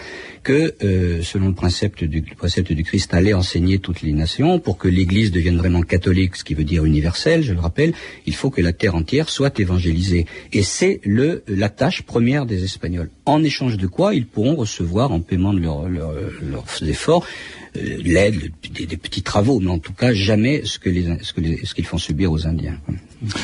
que 0.43 0.75
euh, 0.83 1.21
selon 1.23 1.49
le 1.49 1.55
précepte 1.55 2.03
du, 2.03 2.25
le 2.27 2.35
précepte 2.35 2.73
du 2.73 2.83
Christ, 2.83 3.13
allait 3.13 3.35
enseigner 3.35 3.79
toutes 3.79 4.01
les 4.01 4.15
nations 4.15 4.59
pour 4.59 4.79
que 4.79 4.89
l'Église 4.89 5.31
devienne 5.31 5.59
vraiment 5.59 5.83
catholique, 5.83 6.37
ce 6.37 6.45
qui 6.45 6.55
veut 6.55 6.65
dire 6.65 6.87
universelle, 6.87 7.43
je 7.43 7.53
le 7.53 7.61
rappelle, 7.61 7.93
il 8.25 8.35
faut 8.35 8.49
que 8.49 8.63
la 8.63 8.73
terre 8.73 8.95
entière 8.95 9.29
soit 9.29 9.61
évangélisée. 9.61 10.25
Et 10.55 10.63
c'est 10.63 11.03
le 11.05 11.43
la 11.47 11.69
tâche 11.69 12.05
première 12.05 12.47
des 12.47 12.65
Espagnols. 12.65 13.11
En 13.27 13.45
échange 13.45 13.77
de 13.77 13.87
quoi, 13.87 14.15
ils 14.15 14.27
pourront 14.27 14.57
recevoir 14.57 15.13
en 15.13 15.21
paiement 15.21 15.53
de 15.53 15.61
leurs 15.61 15.89
leur, 15.91 16.15
leur 16.41 16.65
efforts 16.89 17.27
l'aide, 17.75 18.51
des, 18.73 18.87
des, 18.87 18.97
petits 18.97 19.23
travaux, 19.23 19.61
mais 19.61 19.71
en 19.71 19.79
tout 19.79 19.93
cas 19.93 20.13
jamais 20.13 20.63
ce 20.65 20.79
que 20.79 20.91
les, 20.91 21.19
ce 21.23 21.33
que 21.33 21.41
les, 21.41 21.65
ce 21.65 21.75
qu'ils 21.75 21.87
font 21.87 21.99
subir 21.99 22.33
aux 22.33 22.47
Indiens. 22.47 22.79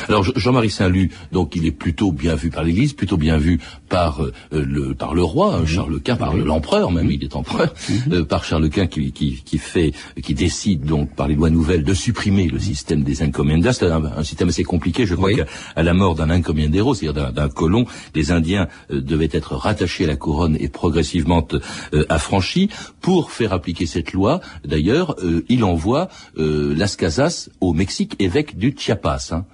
Alors 0.07 0.23
Jean-Marie 0.23 0.69
Saint-Lu, 0.69 1.11
donc 1.31 1.55
il 1.55 1.65
est 1.65 1.71
plutôt 1.71 2.11
bien 2.11 2.35
vu 2.35 2.49
par 2.49 2.63
l'Église, 2.63 2.93
plutôt 2.93 3.17
bien 3.17 3.37
vu 3.37 3.59
par 3.89 4.23
euh, 4.23 4.31
le 4.51 4.93
par 4.93 5.13
le 5.13 5.23
roi 5.23 5.59
mmh. 5.59 5.65
Charles 5.65 5.99
Quint, 6.01 6.15
par 6.15 6.35
l'empereur 6.35 6.91
même, 6.91 7.07
mmh. 7.07 7.11
il 7.11 7.23
est 7.23 7.35
empereur, 7.35 7.73
euh, 8.11 8.23
par 8.23 8.43
Charles 8.43 8.69
Quint 8.69 8.87
qui, 8.87 9.11
qui, 9.11 9.41
qui 9.43 9.57
fait, 9.57 9.93
qui 10.21 10.33
décide 10.33 10.85
donc 10.85 11.15
par 11.15 11.27
les 11.27 11.35
lois 11.35 11.49
nouvelles 11.49 11.83
de 11.83 11.93
supprimer 11.93 12.47
le 12.47 12.59
système 12.59 13.03
des 13.03 13.21
encomiendas. 13.23 13.73
C'est 13.73 13.85
un, 13.85 14.03
un, 14.03 14.23
système 14.23 14.49
assez 14.49 14.63
compliqué. 14.63 15.05
Je 15.05 15.15
crois 15.15 15.29
oui. 15.29 15.37
qu'à 15.37 15.83
la 15.83 15.93
mort 15.93 16.15
d'un 16.15 16.29
encomiendero, 16.29 16.93
c'est-à-dire 16.93 17.31
d'un 17.31 17.49
colon, 17.49 17.85
les 18.15 18.31
Indiens 18.31 18.67
euh, 18.91 19.01
devaient 19.01 19.29
être 19.31 19.55
rattachés 19.55 20.05
à 20.05 20.07
la 20.07 20.15
couronne 20.15 20.57
et 20.59 20.69
progressivement 20.69 21.47
euh, 21.93 22.05
affranchis. 22.09 22.69
Pour 23.01 23.31
faire 23.31 23.53
appliquer 23.53 23.85
cette 23.85 24.13
loi, 24.13 24.41
d'ailleurs, 24.65 25.15
euh, 25.23 25.45
il 25.49 25.63
envoie 25.63 26.09
Las 26.35 26.95
Casas 26.95 27.49
au 27.61 27.73
Mexique, 27.73 28.15
évêque 28.19 28.57
du 28.57 28.75
Chiapas. 28.77 29.29
Hein. 29.31 29.45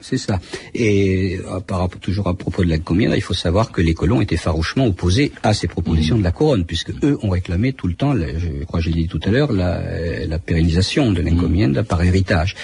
Et 0.73 1.39
par, 1.67 1.89
toujours 1.89 2.28
à 2.28 2.36
propos 2.36 2.63
de 2.63 2.69
l'encomienda, 2.69 3.15
il 3.15 3.21
faut 3.21 3.34
savoir 3.34 3.71
que 3.71 3.82
les 3.82 3.93
colons 3.93 4.21
étaient 4.21 4.38
farouchement 4.38 4.86
opposés 4.86 5.32
à 5.43 5.54
ces 5.54 5.67
propositions 5.67 6.17
de 6.17 6.23
la 6.23 6.32
couronne, 6.32 6.65
puisque 6.65 6.91
eux 7.04 7.17
ont 7.21 7.30
réclamé 7.30 7.73
tout 7.73 7.88
le 7.88 7.93
temps, 7.93 8.13
je 8.15 8.63
crois 8.65 8.80
que 8.80 8.86
j'ai 8.86 8.91
dit 8.91 9.08
tout 9.08 9.19
à 9.23 9.30
l'heure, 9.30 9.52
la, 9.52 10.26
la, 10.26 10.39
pérennisation 10.39 11.12
de 11.12 11.21
l'encomienda 11.21 11.84
par 11.84 12.04
héritage. 12.04 12.56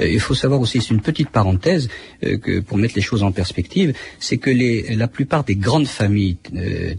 Euh, 0.00 0.08
il 0.08 0.20
faut 0.20 0.34
savoir 0.34 0.60
aussi, 0.60 0.80
c'est 0.80 0.94
une 0.94 1.00
petite 1.00 1.30
parenthèse 1.30 1.88
euh, 2.24 2.38
que 2.38 2.60
pour 2.60 2.78
mettre 2.78 2.94
les 2.96 3.02
choses 3.02 3.22
en 3.22 3.32
perspective, 3.32 3.94
c'est 4.18 4.38
que 4.38 4.50
la 4.96 5.08
plupart 5.08 5.44
des 5.44 5.56
grandes 5.56 5.86
familles, 5.86 6.36
euh, 6.56 6.94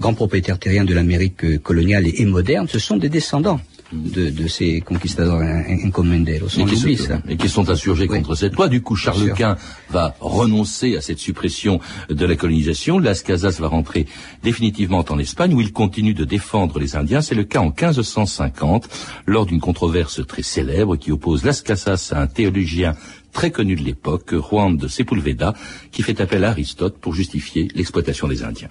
grands 0.00 0.14
propriétaires 0.14 0.58
terriens 0.58 0.84
de 0.84 0.94
l'Amérique 0.94 1.62
coloniale 1.62 2.06
et 2.06 2.24
moderne, 2.24 2.66
ce 2.68 2.78
sont 2.78 2.96
des 2.96 3.08
descendants 3.08 3.60
de, 3.92 4.30
de, 4.30 4.48
ces 4.48 4.80
conquistadors 4.80 5.40
encomenderos. 5.84 6.58
Et, 6.58 6.64
qui 6.64 6.76
se, 6.76 6.88
et 7.28 7.36
qui 7.36 7.48
sont 7.48 7.70
insurgés 7.70 8.06
oui. 8.08 8.18
contre 8.18 8.34
cette 8.34 8.54
loi. 8.54 8.68
Du 8.68 8.82
coup, 8.82 8.96
Charles 8.96 9.32
Quint 9.34 9.56
va 9.90 10.14
renoncer 10.20 10.96
à 10.96 11.00
cette 11.00 11.18
suppression 11.18 11.80
de 12.08 12.26
la 12.26 12.36
colonisation. 12.36 12.98
Las 12.98 13.22
Casas 13.22 13.56
va 13.60 13.68
rentrer 13.68 14.06
définitivement 14.42 15.04
en 15.08 15.18
Espagne 15.18 15.54
où 15.54 15.60
il 15.60 15.72
continue 15.72 16.14
de 16.14 16.24
défendre 16.24 16.78
les 16.78 16.96
Indiens. 16.96 17.20
C'est 17.20 17.34
le 17.34 17.44
cas 17.44 17.60
en 17.60 17.66
1550 17.66 18.88
lors 19.26 19.46
d'une 19.46 19.60
controverse 19.60 20.26
très 20.26 20.42
célèbre 20.42 20.96
qui 20.96 21.12
oppose 21.12 21.44
Las 21.44 21.62
Casas 21.62 22.10
à 22.12 22.20
un 22.20 22.26
théologien 22.26 22.94
très 23.32 23.50
connu 23.50 23.76
de 23.76 23.82
l'époque, 23.82 24.34
Juan 24.34 24.76
de 24.76 24.88
Sepulveda, 24.88 25.54
qui 25.92 26.02
fait 26.02 26.20
appel 26.20 26.44
à 26.44 26.50
Aristote 26.50 26.98
pour 26.98 27.14
justifier 27.14 27.68
l'exploitation 27.74 28.28
des 28.28 28.42
Indiens. 28.42 28.68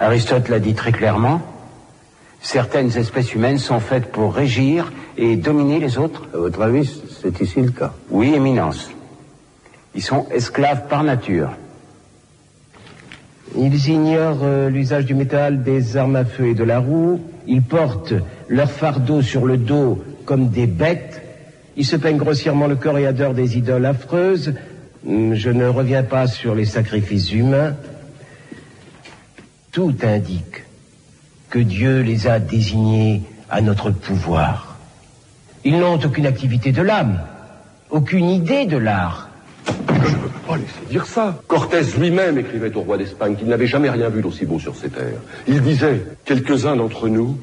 Aristote 0.00 0.48
l'a 0.48 0.58
dit 0.58 0.74
très 0.74 0.92
clairement, 0.92 1.42
certaines 2.42 2.96
espèces 2.96 3.34
humaines 3.34 3.58
sont 3.58 3.80
faites 3.80 4.10
pour 4.10 4.34
régir 4.34 4.92
et 5.16 5.36
dominer 5.36 5.78
les 5.78 5.98
autres. 5.98 6.26
À 6.34 6.38
votre 6.38 6.62
avis, 6.62 7.00
c'est 7.20 7.40
ici 7.40 7.60
le 7.60 7.70
cas? 7.70 7.92
Oui, 8.10 8.34
éminence. 8.34 8.90
Ils 9.94 10.02
sont 10.02 10.26
esclaves 10.30 10.86
par 10.88 11.02
nature. 11.02 11.50
Ils 13.56 13.88
ignorent 13.88 14.44
euh, 14.44 14.70
l'usage 14.70 15.04
du 15.04 15.14
métal, 15.14 15.62
des 15.64 15.96
armes 15.96 16.16
à 16.16 16.24
feu 16.24 16.46
et 16.46 16.54
de 16.54 16.62
la 16.62 16.78
roue. 16.78 17.20
Ils 17.46 17.62
portent 17.62 18.14
leur 18.48 18.70
fardeau 18.70 19.22
sur 19.22 19.44
le 19.44 19.56
dos 19.56 20.02
comme 20.24 20.48
des 20.48 20.68
bêtes. 20.68 21.20
Ils 21.76 21.84
se 21.84 21.96
peignent 21.96 22.18
grossièrement 22.18 22.68
le 22.68 22.76
corps 22.76 22.98
et 22.98 23.06
adorent 23.06 23.34
des 23.34 23.58
idoles 23.58 23.86
affreuses. 23.86 24.54
Hum, 25.06 25.34
je 25.34 25.50
ne 25.50 25.66
reviens 25.66 26.04
pas 26.04 26.28
sur 26.28 26.54
les 26.54 26.64
sacrifices 26.64 27.32
humains. 27.32 27.74
Tout 29.72 29.94
indique 30.02 30.64
que 31.50 31.58
Dieu 31.58 32.00
les 32.00 32.28
a 32.28 32.38
désignés 32.38 33.22
à 33.50 33.60
notre 33.60 33.90
pouvoir. 33.90 34.76
Ils 35.64 35.78
n'ont 35.78 36.00
aucune 36.02 36.26
activité 36.26 36.72
de 36.72 36.80
l'âme, 36.80 37.20
aucune 37.90 38.30
idée 38.30 38.66
de 38.66 38.78
l'art. 38.78 39.28
pas 40.46 40.56
laisser 40.56 40.86
dire 40.88 41.06
ça. 41.06 41.40
Cortés 41.48 41.82
lui-même 41.98 42.38
écrivait 42.38 42.74
au 42.74 42.80
roi 42.80 42.96
d'Espagne 42.96 43.36
qu'il 43.36 43.48
n'avait 43.48 43.66
jamais 43.66 43.90
rien 43.90 44.08
vu 44.08 44.22
d'aussi 44.22 44.46
beau 44.46 44.58
sur 44.58 44.76
ces 44.76 44.88
terres. 44.88 45.20
Il 45.48 45.60
disait, 45.60 46.04
quelques-uns 46.24 46.76
d'entre 46.76 47.08
nous 47.08 47.36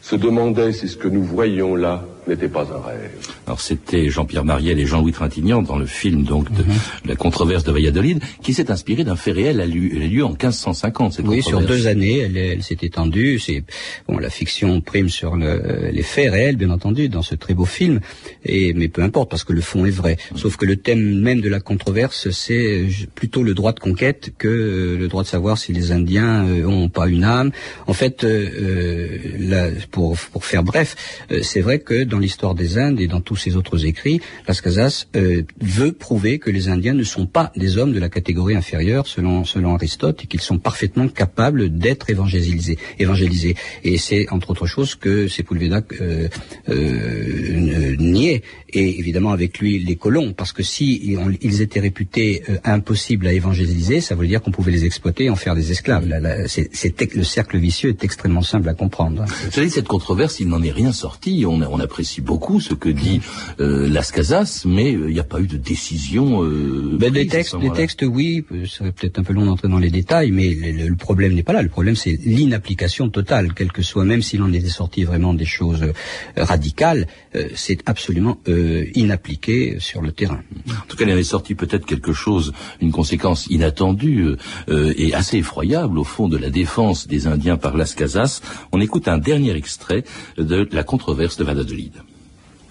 se 0.00 0.16
demandaient 0.16 0.72
si 0.72 0.88
ce 0.88 0.96
que 0.96 1.08
nous 1.08 1.22
voyions 1.22 1.74
là 1.74 2.02
n'était 2.28 2.48
pas 2.48 2.62
un 2.72 2.80
rêve. 2.86 3.10
Alors 3.46 3.60
c'était 3.60 4.08
Jean-Pierre 4.08 4.44
Mariel 4.44 4.78
et 4.78 4.86
Jean-Louis 4.86 5.12
Trintignant 5.12 5.62
dans 5.62 5.76
le 5.76 5.86
film 5.86 6.22
donc 6.22 6.50
de 6.52 6.62
la 7.04 7.16
controverse 7.16 7.64
de 7.64 7.72
Valladolid, 7.72 8.20
qui 8.42 8.54
s'est 8.54 8.70
inspiré 8.70 9.02
d'un 9.04 9.16
fait 9.16 9.32
réel 9.32 9.60
à 9.60 9.66
lieu, 9.66 9.90
à 9.96 10.06
lieu 10.06 10.24
en 10.24 10.30
1550. 10.30 11.14
Cette 11.14 11.26
Oui, 11.26 11.42
sur 11.42 11.60
deux 11.60 11.86
années, 11.88 12.18
elle, 12.18 12.36
elle 12.36 12.62
s'est 12.62 12.78
étendue. 12.82 13.38
C'est 13.38 13.64
bon, 14.08 14.18
la 14.18 14.30
fiction 14.30 14.80
prime 14.80 15.08
sur 15.08 15.34
le- 15.36 15.90
les 15.92 16.02
faits 16.02 16.30
réels, 16.30 16.56
bien 16.56 16.70
entendu, 16.70 17.08
dans 17.08 17.22
ce 17.22 17.34
très 17.34 17.54
beau 17.54 17.64
film. 17.64 18.00
Et 18.44 18.72
mais 18.72 18.88
peu 18.88 19.02
importe, 19.02 19.30
parce 19.30 19.44
que 19.44 19.52
le 19.52 19.60
fond 19.60 19.84
est 19.84 19.90
vrai. 19.90 20.16
Sauf 20.36 20.56
que 20.56 20.64
le 20.66 20.76
thème 20.76 21.20
même 21.20 21.40
de 21.40 21.48
la 21.48 21.60
controverse, 21.60 22.30
c'est 22.30 22.82
euh, 22.84 22.88
plutôt 23.14 23.42
le 23.42 23.54
droit 23.54 23.72
de 23.72 23.80
conquête 23.80 24.32
que 24.38 24.48
euh, 24.48 24.96
le 24.98 25.08
droit 25.08 25.22
de 25.24 25.28
savoir 25.28 25.58
si 25.58 25.72
les 25.72 25.90
Indiens 25.92 26.46
euh, 26.46 26.64
ont 26.66 26.88
pas 26.88 27.08
une 27.08 27.24
âme. 27.24 27.50
En 27.86 27.92
fait, 27.94 28.22
euh, 28.24 28.48
euh, 28.60 29.08
là, 29.40 29.68
pour 29.90 30.16
pour 30.32 30.44
faire 30.44 30.62
bref, 30.62 30.94
euh, 31.32 31.40
c'est 31.42 31.60
vrai 31.60 31.80
que 31.80 32.04
dans 32.12 32.18
l'histoire 32.18 32.54
des 32.54 32.78
Indes 32.78 33.00
et 33.00 33.08
dans 33.08 33.20
tous 33.28 33.36
ses 33.44 33.56
autres 33.56 33.78
écrits, 33.86 34.20
Las 34.46 34.60
Casas 34.60 35.06
euh, 35.16 35.42
veut 35.60 35.92
prouver 35.92 36.38
que 36.38 36.50
les 36.50 36.68
Indiens 36.68 36.94
ne 36.94 37.02
sont 37.04 37.26
pas 37.26 37.50
des 37.56 37.78
hommes 37.78 37.92
de 37.92 37.98
la 38.06 38.10
catégorie 38.18 38.54
inférieure 38.54 39.06
selon 39.06 39.44
selon 39.44 39.74
Aristote 39.74 40.18
et 40.22 40.26
qu'ils 40.30 40.40
sont 40.50 40.58
parfaitement 40.58 41.08
capables 41.08 41.62
d'être 41.82 42.10
évangélisés. 42.10 42.78
évangélisés. 42.98 43.54
Et 43.82 43.96
c'est 44.06 44.28
entre 44.30 44.50
autres 44.50 44.66
choses 44.74 44.94
que 44.94 45.26
Sepulveda 45.26 45.80
euh, 46.00 46.28
euh, 46.68 47.96
niait 47.98 48.42
et 48.72 48.98
évidemment 48.98 49.32
avec 49.32 49.58
lui 49.58 49.78
les 49.78 49.96
colons 49.96 50.32
parce 50.32 50.52
que 50.52 50.62
si 50.62 51.16
ils 51.40 51.62
étaient 51.62 51.80
réputés 51.80 52.42
euh, 52.48 52.56
impossibles 52.64 53.26
à 53.26 53.32
évangéliser, 53.32 54.00
ça 54.00 54.14
veut 54.14 54.26
dire 54.26 54.40
qu'on 54.42 54.50
pouvait 54.50 54.72
les 54.72 54.84
exploiter 54.84 55.24
et 55.24 55.30
en 55.30 55.36
faire 55.36 55.54
des 55.54 55.70
esclaves. 55.72 56.06
Là, 56.08 56.20
là, 56.20 56.48
c'est- 56.48 56.68
c'est- 56.72 57.14
le 57.14 57.24
cercle 57.24 57.56
vicieux 57.58 57.90
est 57.90 58.04
extrêmement 58.04 58.42
simple 58.42 58.68
à 58.68 58.74
comprendre. 58.74 59.24
Cela 59.50 59.66
dit, 59.66 59.72
cette 59.72 59.88
controverse, 59.88 60.40
il 60.40 60.48
n'en 60.48 60.62
est 60.62 60.70
rien 60.82 60.92
sorti. 60.92 61.44
On, 61.46 61.60
on 61.62 61.80
apprécie 62.02 62.20
beaucoup 62.20 62.60
ce 62.60 62.74
que 62.74 62.88
dit 62.88 63.20
euh, 63.60 63.88
Las 63.88 64.10
Casas, 64.10 64.62
mais 64.66 64.92
euh, 64.96 65.06
il 65.08 65.14
n'y 65.14 65.20
a 65.20 65.24
pas 65.24 65.40
eu 65.40 65.46
de 65.46 65.56
décision. 65.56 66.42
Euh, 66.42 66.96
Ben, 66.98 67.16
à 67.16 67.24
textes, 67.26 67.54
moment-là. 67.54 67.76
textes, 67.76 68.02
oui, 68.02 68.44
ça 68.66 68.78
serait 68.78 68.90
peut-être 68.92 69.20
un 69.20 69.22
peu 69.22 69.32
long 69.32 69.46
d'entrer 69.46 69.68
dans 69.68 69.78
les 69.78 69.90
détails, 69.90 70.32
mais 70.32 70.50
le, 70.52 70.88
le- 70.88 70.96
problème 70.96 71.34
n'est 71.34 71.44
pas 71.44 71.52
là. 71.52 71.62
Le 71.62 71.68
problème, 71.68 71.94
c'est 71.94 72.18
l'inapplication 72.24 73.08
totale, 73.08 73.54
quel 73.54 73.70
que 73.70 73.82
soit, 73.82 74.04
même 74.04 74.20
s'il 74.22 74.42
en 74.42 74.52
était 74.52 74.68
sorti 74.68 75.04
vraiment 75.04 75.32
des 75.32 75.44
choses 75.44 75.82
euh, 75.84 75.92
radicales, 76.36 77.06
euh, 77.36 77.48
c'est 77.54 77.80
absolument 77.86 78.38
euh, 78.48 78.84
inappliqué 78.96 79.76
sur 79.78 80.02
le 80.02 80.10
terrain. 80.10 80.40
En 80.68 80.86
tout 80.88 80.96
cas, 80.96 81.04
il 81.04 81.10
est 81.10 81.22
sorti 81.22 81.54
peut-être 81.54 81.86
quelque 81.86 82.12
chose, 82.12 82.52
une 82.80 82.90
conséquence 82.90 83.46
inattendue 83.48 84.26
euh, 84.68 84.92
et 84.96 85.14
assez 85.14 85.38
effroyable 85.38 85.98
au 85.98 86.04
fond 86.04 86.28
de 86.28 86.36
la 86.36 86.50
défense 86.50 87.06
des 87.06 87.26
Indiens 87.28 87.56
par 87.56 87.76
Las 87.76 87.94
Casas. 87.94 88.40
On 88.72 88.80
écoute 88.80 89.06
un 89.06 89.18
dernier 89.18 89.54
extrait 89.54 90.02
de 90.36 90.68
la 90.72 90.82
controverse 90.82 91.36
de 91.36 91.44
Valladolid. 91.44 91.91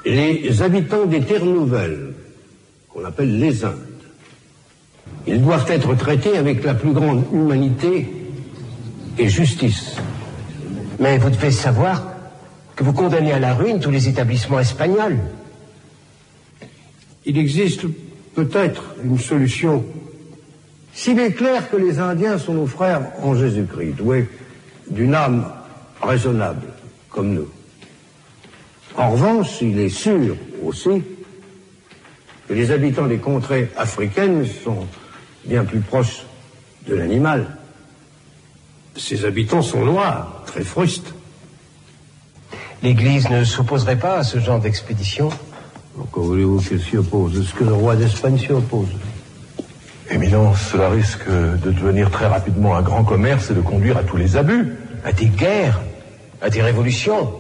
Les 0.05 0.61
habitants 0.61 1.05
des 1.05 1.21
terres 1.21 1.45
nouvelles, 1.45 2.13
qu'on 2.89 3.05
appelle 3.05 3.39
les 3.39 3.63
Indes, 3.63 3.75
ils 5.27 5.41
doivent 5.41 5.69
être 5.69 5.93
traités 5.95 6.37
avec 6.37 6.63
la 6.63 6.73
plus 6.73 6.93
grande 6.93 7.23
humanité 7.31 8.07
et 9.17 9.29
justice. 9.29 9.97
Mais 10.99 11.17
vous 11.17 11.29
devez 11.29 11.51
savoir 11.51 12.07
que 12.75 12.83
vous 12.83 12.93
condamnez 12.93 13.31
à 13.31 13.39
la 13.39 13.53
ruine 13.53 13.79
tous 13.79 13.91
les 13.91 14.07
établissements 14.07 14.59
espagnols. 14.59 15.19
Il 17.25 17.37
existe 17.37 17.85
peut-être 18.33 18.95
une 19.03 19.19
solution. 19.19 19.83
S'il 20.93 21.19
est 21.19 21.33
clair 21.33 21.69
que 21.69 21.77
les 21.77 21.99
Indiens 21.99 22.37
sont 22.39 22.53
nos 22.53 22.65
frères 22.65 23.03
en 23.21 23.35
Jésus-Christ, 23.35 23.93
doués 23.93 24.27
d'une 24.89 25.13
âme 25.13 25.45
raisonnable, 26.01 26.67
comme 27.09 27.33
nous. 27.33 27.47
En 28.97 29.11
revanche, 29.11 29.61
il 29.61 29.79
est 29.79 29.89
sûr 29.89 30.35
aussi 30.63 31.03
que 32.47 32.53
les 32.53 32.71
habitants 32.71 33.07
des 33.07 33.17
contrées 33.17 33.69
africaines 33.77 34.45
sont 34.45 34.85
bien 35.45 35.63
plus 35.63 35.79
proches 35.79 36.23
de 36.87 36.95
l'animal. 36.95 37.57
Ces 38.97 39.25
habitants 39.25 39.61
sont 39.61 39.85
noirs, 39.85 40.43
très 40.45 40.63
frustes. 40.63 41.13
L'Église 42.83 43.29
ne 43.29 43.43
s'opposerait 43.43 43.99
pas 43.99 44.17
à 44.17 44.23
ce 44.23 44.39
genre 44.39 44.59
d'expédition 44.59 45.29
Encore 45.99 46.23
voulez-vous 46.23 46.59
qu'elle 46.61 46.81
s'y 46.81 46.97
oppose 46.97 47.39
Est-ce 47.39 47.53
que 47.53 47.63
le 47.63 47.73
roi 47.73 47.95
d'Espagne 47.95 48.37
s'y 48.37 48.51
oppose? 48.51 48.89
Éminence, 50.09 50.61
cela 50.71 50.89
risque 50.89 51.29
de 51.29 51.71
devenir 51.71 52.09
très 52.09 52.27
rapidement 52.27 52.75
un 52.75 52.81
grand 52.81 53.03
commerce 53.03 53.51
et 53.51 53.53
de 53.53 53.61
conduire 53.61 53.97
à 53.97 54.03
tous 54.03 54.17
les 54.17 54.35
abus. 54.35 54.73
À 55.05 55.13
des 55.13 55.27
guerres 55.27 55.79
À 56.41 56.49
des 56.49 56.61
révolutions 56.61 57.31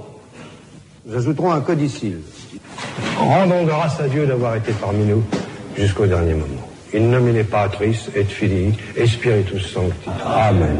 Nous 1.05 1.17
ajouterons 1.17 1.51
un 1.51 1.61
codicile. 1.61 2.19
Rendons 3.17 3.63
grâce 3.63 3.99
à 3.99 4.07
Dieu 4.07 4.27
d'avoir 4.27 4.55
été 4.55 4.71
parmi 4.73 5.05
nous 5.05 5.23
jusqu'au 5.75 6.05
dernier 6.05 6.33
moment. 6.33 6.67
In 6.93 6.99
nomine 6.99 7.43
Patris 7.43 8.07
et 8.15 8.23
Filii 8.23 8.77
et 8.95 9.07
Spiritus 9.07 9.65
Sancti. 9.73 10.09
Amen. 10.23 10.77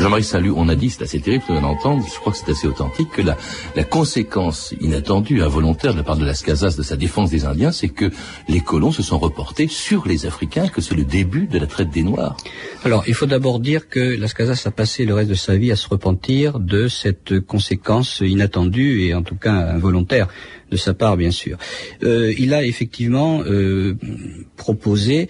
Jean-Marie 0.00 0.24
Saint-Luc, 0.24 0.56
on 0.56 0.68
a 0.70 0.74
dit, 0.74 0.88
c'est 0.88 1.02
assez 1.02 1.20
terrible 1.20 1.44
d'entendre, 1.48 2.02
je 2.10 2.18
crois 2.18 2.32
que 2.32 2.38
c'est 2.38 2.50
assez 2.50 2.66
authentique, 2.66 3.10
que 3.10 3.20
la, 3.20 3.36
la 3.76 3.84
conséquence 3.84 4.74
inattendue, 4.80 5.42
involontaire 5.42 5.92
de 5.92 5.98
la 5.98 6.04
part 6.04 6.16
de 6.16 6.24
Las 6.24 6.42
Casas 6.42 6.74
de 6.78 6.82
sa 6.82 6.96
défense 6.96 7.28
des 7.30 7.44
Indiens, 7.44 7.70
c'est 7.70 7.90
que 7.90 8.10
les 8.48 8.60
colons 8.60 8.92
se 8.92 9.02
sont 9.02 9.18
reportés 9.18 9.68
sur 9.68 10.08
les 10.08 10.24
Africains, 10.24 10.68
que 10.68 10.80
c'est 10.80 10.94
le 10.94 11.04
début 11.04 11.46
de 11.46 11.58
la 11.58 11.66
traite 11.66 11.90
des 11.90 12.02
Noirs. 12.02 12.34
Alors, 12.82 13.04
il 13.08 13.14
faut 13.14 13.26
d'abord 13.26 13.60
dire 13.60 13.90
que 13.90 14.00
Las 14.00 14.32
Casas 14.32 14.62
a 14.64 14.70
passé 14.70 15.04
le 15.04 15.12
reste 15.12 15.28
de 15.28 15.34
sa 15.34 15.56
vie 15.56 15.70
à 15.70 15.76
se 15.76 15.86
repentir 15.86 16.60
de 16.60 16.88
cette 16.88 17.38
conséquence 17.40 18.22
inattendue 18.24 19.02
et 19.02 19.12
en 19.12 19.22
tout 19.22 19.36
cas 19.36 19.52
involontaire 19.52 20.28
de 20.70 20.76
sa 20.76 20.94
part, 20.94 21.16
bien 21.16 21.30
sûr. 21.30 21.58
Euh, 22.02 22.32
il 22.38 22.54
a 22.54 22.64
effectivement 22.64 23.42
euh, 23.44 23.96
proposé 24.56 25.28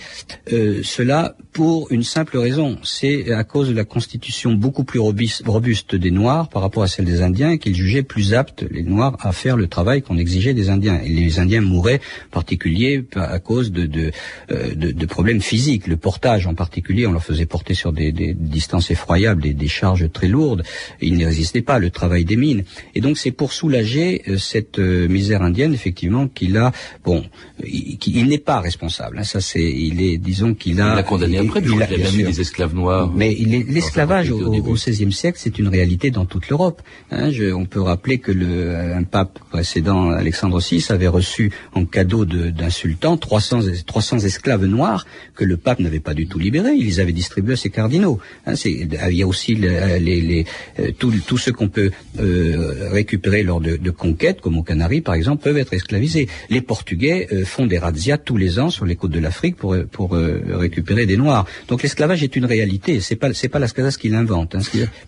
euh, 0.52 0.80
cela 0.82 1.36
pour 1.52 1.90
une 1.90 2.04
simple 2.04 2.38
raison, 2.38 2.78
c'est 2.82 3.32
à 3.32 3.44
cause 3.44 3.68
de 3.68 3.74
la 3.74 3.84
constitution 3.84 4.52
beaucoup 4.52 4.84
plus 4.84 5.00
robuste, 5.00 5.94
des 5.94 6.10
Noirs 6.10 6.48
par 6.48 6.62
rapport 6.62 6.82
à 6.82 6.88
celle 6.88 7.04
des 7.04 7.22
Indiens 7.22 7.56
qu'il 7.58 7.74
jugeait 7.74 8.02
plus 8.02 8.34
aptes, 8.34 8.64
les 8.70 8.82
Noirs, 8.82 9.16
à 9.20 9.32
faire 9.32 9.56
le 9.56 9.66
travail 9.66 10.02
qu'on 10.02 10.16
exigeait 10.16 10.54
des 10.54 10.70
Indiens. 10.70 11.00
Et 11.04 11.08
les 11.08 11.38
Indiens 11.40 11.60
mouraient 11.60 12.00
en 12.28 12.30
particulier 12.30 13.04
à 13.14 13.38
cause 13.38 13.72
de, 13.72 13.86
de, 13.86 14.12
euh, 14.50 14.74
de, 14.74 14.92
de 14.92 15.06
problèmes 15.06 15.40
physiques. 15.40 15.86
Le 15.86 15.96
portage 15.96 16.46
en 16.46 16.54
particulier, 16.54 17.06
on 17.06 17.12
leur 17.12 17.24
faisait 17.24 17.46
porter 17.46 17.74
sur 17.74 17.92
des, 17.92 18.12
des 18.12 18.34
distances 18.34 18.90
effroyables, 18.90 19.42
des, 19.42 19.54
des 19.54 19.68
charges 19.68 20.10
très 20.12 20.28
lourdes. 20.28 20.62
Ils 21.00 21.16
ne 21.16 21.26
résistaient 21.26 21.62
pas, 21.62 21.78
le 21.78 21.90
travail 21.90 22.24
des 22.24 22.36
mines. 22.36 22.64
Et 22.94 23.00
donc 23.00 23.18
c'est 23.18 23.32
pour 23.32 23.52
soulager 23.52 24.22
euh, 24.28 24.38
cette 24.38 24.78
euh, 24.78 25.08
misère 25.30 25.42
indienne, 25.42 25.72
effectivement, 25.74 26.26
qu'il 26.28 26.56
a, 26.56 26.72
bon, 27.04 27.24
il, 27.64 28.26
n'est 28.26 28.38
pas 28.38 28.60
responsable. 28.60 29.18
hein, 29.18 29.22
ça 29.24 29.40
c'est, 29.40 29.62
il 29.62 30.02
est, 30.02 30.18
disons 30.18 30.54
qu'il 30.54 30.80
a. 30.80 30.90
Il 30.92 30.96
l'a 30.96 31.02
condamné 31.04 31.36
il- 31.40 31.46
après, 31.46 31.60
il 31.60 31.70
il 31.72 31.82
a- 31.82 31.84
a 31.84 31.88
bien 31.88 32.10
mis 32.12 32.24
des 32.24 32.40
esclaves 32.40 32.74
noirs. 32.74 33.12
Mais 33.14 33.32
il 33.38 33.54
est- 33.54 33.68
l'esclavage 33.70 34.30
au, 34.32 34.50
XVIe 34.74 35.12
siècle, 35.12 35.38
c'est 35.40 35.58
une 35.58 35.68
réalité 35.68 36.10
dans 36.10 36.24
toute 36.24 36.48
l'Europe. 36.48 36.82
Hein, 37.12 37.30
on 37.54 37.64
peut 37.64 37.80
rappeler 37.80 38.18
que 38.18 38.32
le, 38.32 38.74
un 38.74 39.04
pape 39.04 39.38
précédent, 39.50 40.10
Alexandre 40.10 40.60
VI, 40.60 40.84
avait 40.90 41.06
reçu 41.06 41.52
en 41.74 41.84
cadeau 41.84 42.24
de- 42.24 42.50
d'un 42.50 42.70
sultan 42.70 43.16
300, 43.16 43.62
es- 43.68 43.82
300 43.86 44.18
esclaves 44.20 44.64
noirs 44.66 45.06
que 45.36 45.44
le 45.44 45.56
pape 45.56 45.78
n'avait 45.80 46.00
pas 46.00 46.14
du 46.14 46.26
tout 46.26 46.38
libérés. 46.40 46.74
Il 46.76 46.86
les 46.86 46.98
avait 47.00 47.12
distribués 47.12 47.54
à 47.54 47.56
ses 47.56 47.70
cardinaux. 47.70 48.18
Hein, 48.46 48.54
il 48.64 49.16
y 49.16 49.22
a 49.22 49.26
aussi 49.26 49.54
le- 49.54 49.98
les, 49.98 50.20
les, 50.20 50.44
euh, 50.80 50.90
tout, 50.98 51.12
tout 51.26 51.38
ce 51.38 51.50
qu'on 51.52 51.68
peut 51.68 51.90
euh, 52.18 52.88
récupérer 52.90 53.42
lors 53.44 53.60
de, 53.60 53.76
de 53.76 53.90
conquêtes, 53.90 54.40
comme 54.40 54.56
aux 54.58 54.62
Canaries 54.62 55.00
par 55.02 55.14
exemple, 55.14 55.19
peuvent 55.36 55.58
être 55.58 55.72
esclavisés. 55.74 56.28
Les 56.48 56.60
Portugais 56.60 57.28
euh, 57.32 57.44
font 57.44 57.66
des 57.66 57.78
razzias 57.78 58.18
tous 58.18 58.36
les 58.36 58.58
ans 58.58 58.70
sur 58.70 58.86
les 58.86 58.96
côtes 58.96 59.10
de 59.12 59.20
l'Afrique 59.20 59.56
pour, 59.56 59.74
euh, 59.74 59.84
pour 59.90 60.16
euh, 60.16 60.40
récupérer 60.50 61.06
des 61.06 61.16
Noirs. 61.16 61.46
Donc 61.68 61.82
l'esclavage 61.82 62.22
est 62.22 62.34
une 62.36 62.46
réalité. 62.46 63.00
C'est 63.00 63.16
pas 63.16 63.32
c'est 63.34 63.48
pas 63.48 63.58
Las 63.58 63.72
Casas 63.72 63.96
qui 64.00 64.08
l'invente. 64.08 64.54
Hein, 64.54 64.60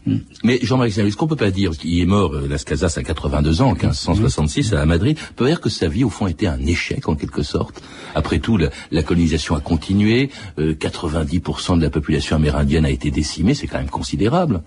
Hmm. 0.06 0.18
Mais 0.44 0.58
Jean-Marie 0.62 0.90
est-ce 0.90 1.16
qu'on 1.16 1.26
peut 1.26 1.36
pas 1.36 1.50
dire 1.50 1.70
qu'il 1.72 2.00
est 2.00 2.06
mort, 2.06 2.34
euh, 2.34 2.48
Las 2.48 2.64
Casas, 2.64 2.94
à 2.96 3.02
82 3.02 3.62
ans, 3.62 3.70
en 3.70 3.74
1566, 3.74 4.72
à 4.72 4.84
Madrid, 4.86 5.16
on 5.30 5.34
peut 5.34 5.46
dire 5.46 5.60
que 5.60 5.68
sa 5.68 5.88
vie, 5.88 6.04
au 6.04 6.10
fond, 6.10 6.26
était 6.26 6.46
un 6.46 6.64
échec, 6.66 7.08
en 7.08 7.14
quelque 7.14 7.42
sorte? 7.42 7.82
Après 8.14 8.38
tout, 8.38 8.56
la, 8.56 8.70
la 8.90 9.02
colonisation 9.02 9.54
a 9.54 9.60
continué, 9.60 10.30
euh, 10.58 10.74
90% 10.74 11.78
de 11.78 11.82
la 11.82 11.90
population 11.90 12.36
amérindienne 12.36 12.84
a 12.84 12.90
été 12.90 13.10
décimée, 13.10 13.54
c'est 13.54 13.66
quand 13.66 13.78
même 13.78 13.90
considérable. 13.90 14.62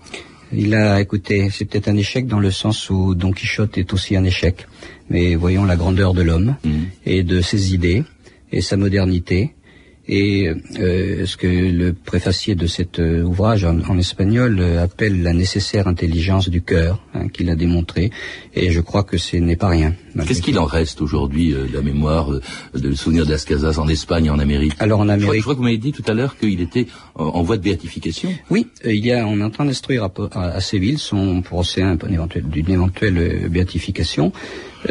Il 0.52 0.74
a, 0.74 1.00
écoutez, 1.00 1.50
c'est 1.50 1.64
peut-être 1.64 1.88
un 1.88 1.96
échec 1.96 2.26
dans 2.28 2.38
le 2.38 2.50
sens 2.52 2.88
où 2.90 3.14
Don 3.14 3.32
Quichotte 3.32 3.76
est 3.78 3.92
aussi 3.92 4.16
un 4.16 4.24
échec. 4.24 4.66
Mais 5.10 5.34
voyons 5.34 5.64
la 5.64 5.76
grandeur 5.76 6.14
de 6.14 6.22
l'homme 6.22 6.56
Mhm. 6.64 6.86
et 7.04 7.22
de 7.24 7.40
ses 7.40 7.74
idées 7.74 8.04
et 8.52 8.60
sa 8.60 8.76
modernité 8.76 9.54
et 10.08 10.52
euh, 10.78 11.26
ce 11.26 11.36
que 11.36 11.46
le 11.46 11.92
préfacier 11.92 12.54
de 12.54 12.66
cet 12.66 12.98
euh, 12.98 13.22
ouvrage 13.22 13.64
en, 13.64 13.98
espagnol 13.98 14.58
euh, 14.60 14.82
appelle 14.82 15.22
la 15.22 15.32
nécessaire 15.32 15.88
intelligence 15.88 16.48
du 16.48 16.62
cœur, 16.62 17.02
hein, 17.14 17.28
qu'il 17.28 17.50
a 17.50 17.56
démontré, 17.56 18.10
et 18.54 18.70
je 18.70 18.80
crois 18.80 19.02
que 19.02 19.18
ce 19.18 19.36
n'est 19.36 19.56
pas 19.56 19.68
rien. 19.68 19.94
Qu'est-ce 20.26 20.42
qu'il 20.42 20.58
en 20.58 20.64
reste 20.64 21.02
aujourd'hui 21.02 21.50
de 21.50 21.74
la 21.74 21.82
mémoire, 21.82 22.30
de 22.30 22.88
le 22.88 22.94
souvenir 22.94 23.26
d'As 23.26 23.44
Casas 23.44 23.78
en 23.78 23.88
Espagne 23.88 24.30
en 24.30 24.38
Amérique? 24.38 24.72
Alors 24.78 25.00
en 25.00 25.08
Amérique, 25.08 25.36
je 25.36 25.42
crois, 25.42 25.54
que 25.54 25.58
vous 25.58 25.64
m'avez 25.64 25.76
dit 25.76 25.92
tout 25.92 26.04
à 26.06 26.14
l'heure 26.14 26.38
qu'il 26.38 26.60
était 26.62 26.86
en, 27.16 27.42
voie 27.42 27.58
de 27.58 27.62
béatification. 27.62 28.32
Oui, 28.48 28.66
il 28.84 29.04
y 29.04 29.12
a, 29.12 29.26
on 29.26 29.40
est 29.40 29.44
en 29.44 29.50
train 29.50 29.66
d'instruire 29.66 30.04
à, 30.04 30.10
à, 30.32 30.60
Séville 30.62 30.98
son 30.98 31.42
procès 31.42 31.82
d'une 32.02 32.70
éventuelle 32.70 33.48
béatification. 33.50 34.32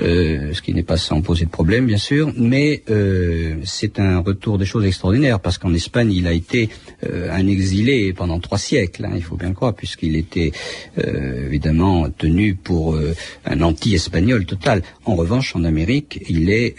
Euh, 0.01 0.53
ce 0.53 0.61
qui 0.61 0.73
n'est 0.73 0.83
pas 0.83 0.97
sans 0.97 1.21
poser 1.21 1.45
de 1.45 1.49
problème, 1.49 1.85
bien 1.85 1.97
sûr, 1.97 2.31
mais 2.37 2.83
euh, 2.89 3.55
c'est 3.63 3.99
un 3.99 4.19
retour 4.19 4.57
des 4.57 4.65
choses 4.65 4.85
extraordinaires, 4.85 5.39
parce 5.39 5.57
qu'en 5.57 5.73
Espagne, 5.73 6.11
il 6.11 6.27
a 6.27 6.33
été 6.33 6.69
euh, 7.05 7.29
un 7.31 7.47
exilé 7.47 8.13
pendant 8.13 8.39
trois 8.39 8.57
siècles, 8.57 9.05
hein, 9.05 9.13
il 9.15 9.23
faut 9.23 9.37
bien 9.37 9.49
le 9.49 9.55
croire, 9.55 9.73
puisqu'il 9.73 10.15
était 10.15 10.51
évidemment 10.97 12.09
tenu 12.09 12.55
pour 12.55 12.97
un 13.45 13.61
anti-espagnol 13.61 14.45
total. 14.45 14.81
En 15.05 15.15
revanche, 15.15 15.55
en 15.55 15.63
Amérique, 15.63 16.23
il 16.29 16.49
est 16.49 16.75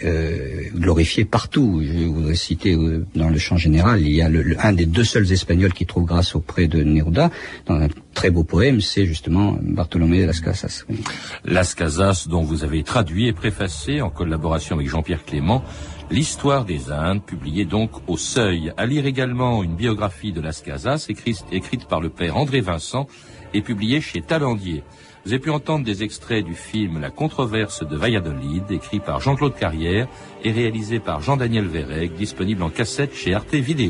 glorifié 0.75 1.25
partout. 1.25 1.81
Je 1.83 2.05
voudrais 2.05 2.35
citer 2.35 2.75
dans 3.15 3.29
le 3.29 3.37
champ 3.37 3.57
général, 3.57 4.01
il 4.01 4.13
y 4.13 4.21
a 4.21 4.29
le, 4.29 4.55
un 4.59 4.73
des 4.73 4.85
deux 4.85 5.03
seuls 5.03 5.31
Espagnols 5.31 5.73
qui 5.73 5.85
trouve 5.85 6.05
grâce 6.05 6.35
auprès 6.35 6.67
de 6.67 6.83
Neruda, 6.83 7.31
dans 7.65 7.75
un 7.75 7.87
très 8.13 8.31
beau 8.31 8.43
poème, 8.43 8.81
c'est 8.81 9.05
justement 9.05 9.57
Bartolomé 9.61 10.21
de 10.21 10.25
Las 10.25 10.41
Casas. 10.41 10.85
Las 11.45 11.75
Casas, 11.75 12.25
dont 12.27 12.41
vous 12.41 12.63
avez 12.63 12.83
traduit 12.83 13.06
et 13.15 13.33
préfacé, 13.33 14.01
en 14.01 14.09
collaboration 14.09 14.75
avec 14.75 14.89
Jean-Pierre 14.89 15.25
Clément, 15.25 15.63
L'histoire 16.09 16.63
des 16.63 16.89
Indes, 16.89 17.21
publiée 17.21 17.65
donc 17.65 17.91
au 18.07 18.15
Seuil. 18.15 18.71
À 18.77 18.85
lire 18.85 19.05
également 19.05 19.61
une 19.61 19.75
biographie 19.75 20.31
de 20.31 20.39
Las 20.39 20.61
Casas, 20.61 21.07
écrite, 21.09 21.85
par 21.89 21.99
le 21.99 22.07
père 22.07 22.37
André 22.37 22.61
Vincent 22.61 23.07
et 23.53 23.61
publiée 23.61 23.99
chez 23.99 24.21
Talendier. 24.21 24.83
Vous 25.25 25.33
avez 25.33 25.41
pu 25.41 25.49
entendre 25.49 25.83
des 25.83 26.03
extraits 26.03 26.45
du 26.45 26.53
film 26.53 27.01
La 27.01 27.09
controverse 27.09 27.85
de 27.85 27.97
Valladolid, 27.97 28.71
écrit 28.71 29.01
par 29.01 29.19
Jean-Claude 29.19 29.55
Carrière 29.55 30.07
et 30.45 30.51
réalisé 30.53 30.99
par 30.99 31.21
Jean-Daniel 31.21 31.67
Vérec, 31.67 32.13
disponible 32.13 32.63
en 32.63 32.69
cassette 32.69 33.13
chez 33.13 33.33
Arte 33.33 33.55
Vidéo. 33.55 33.85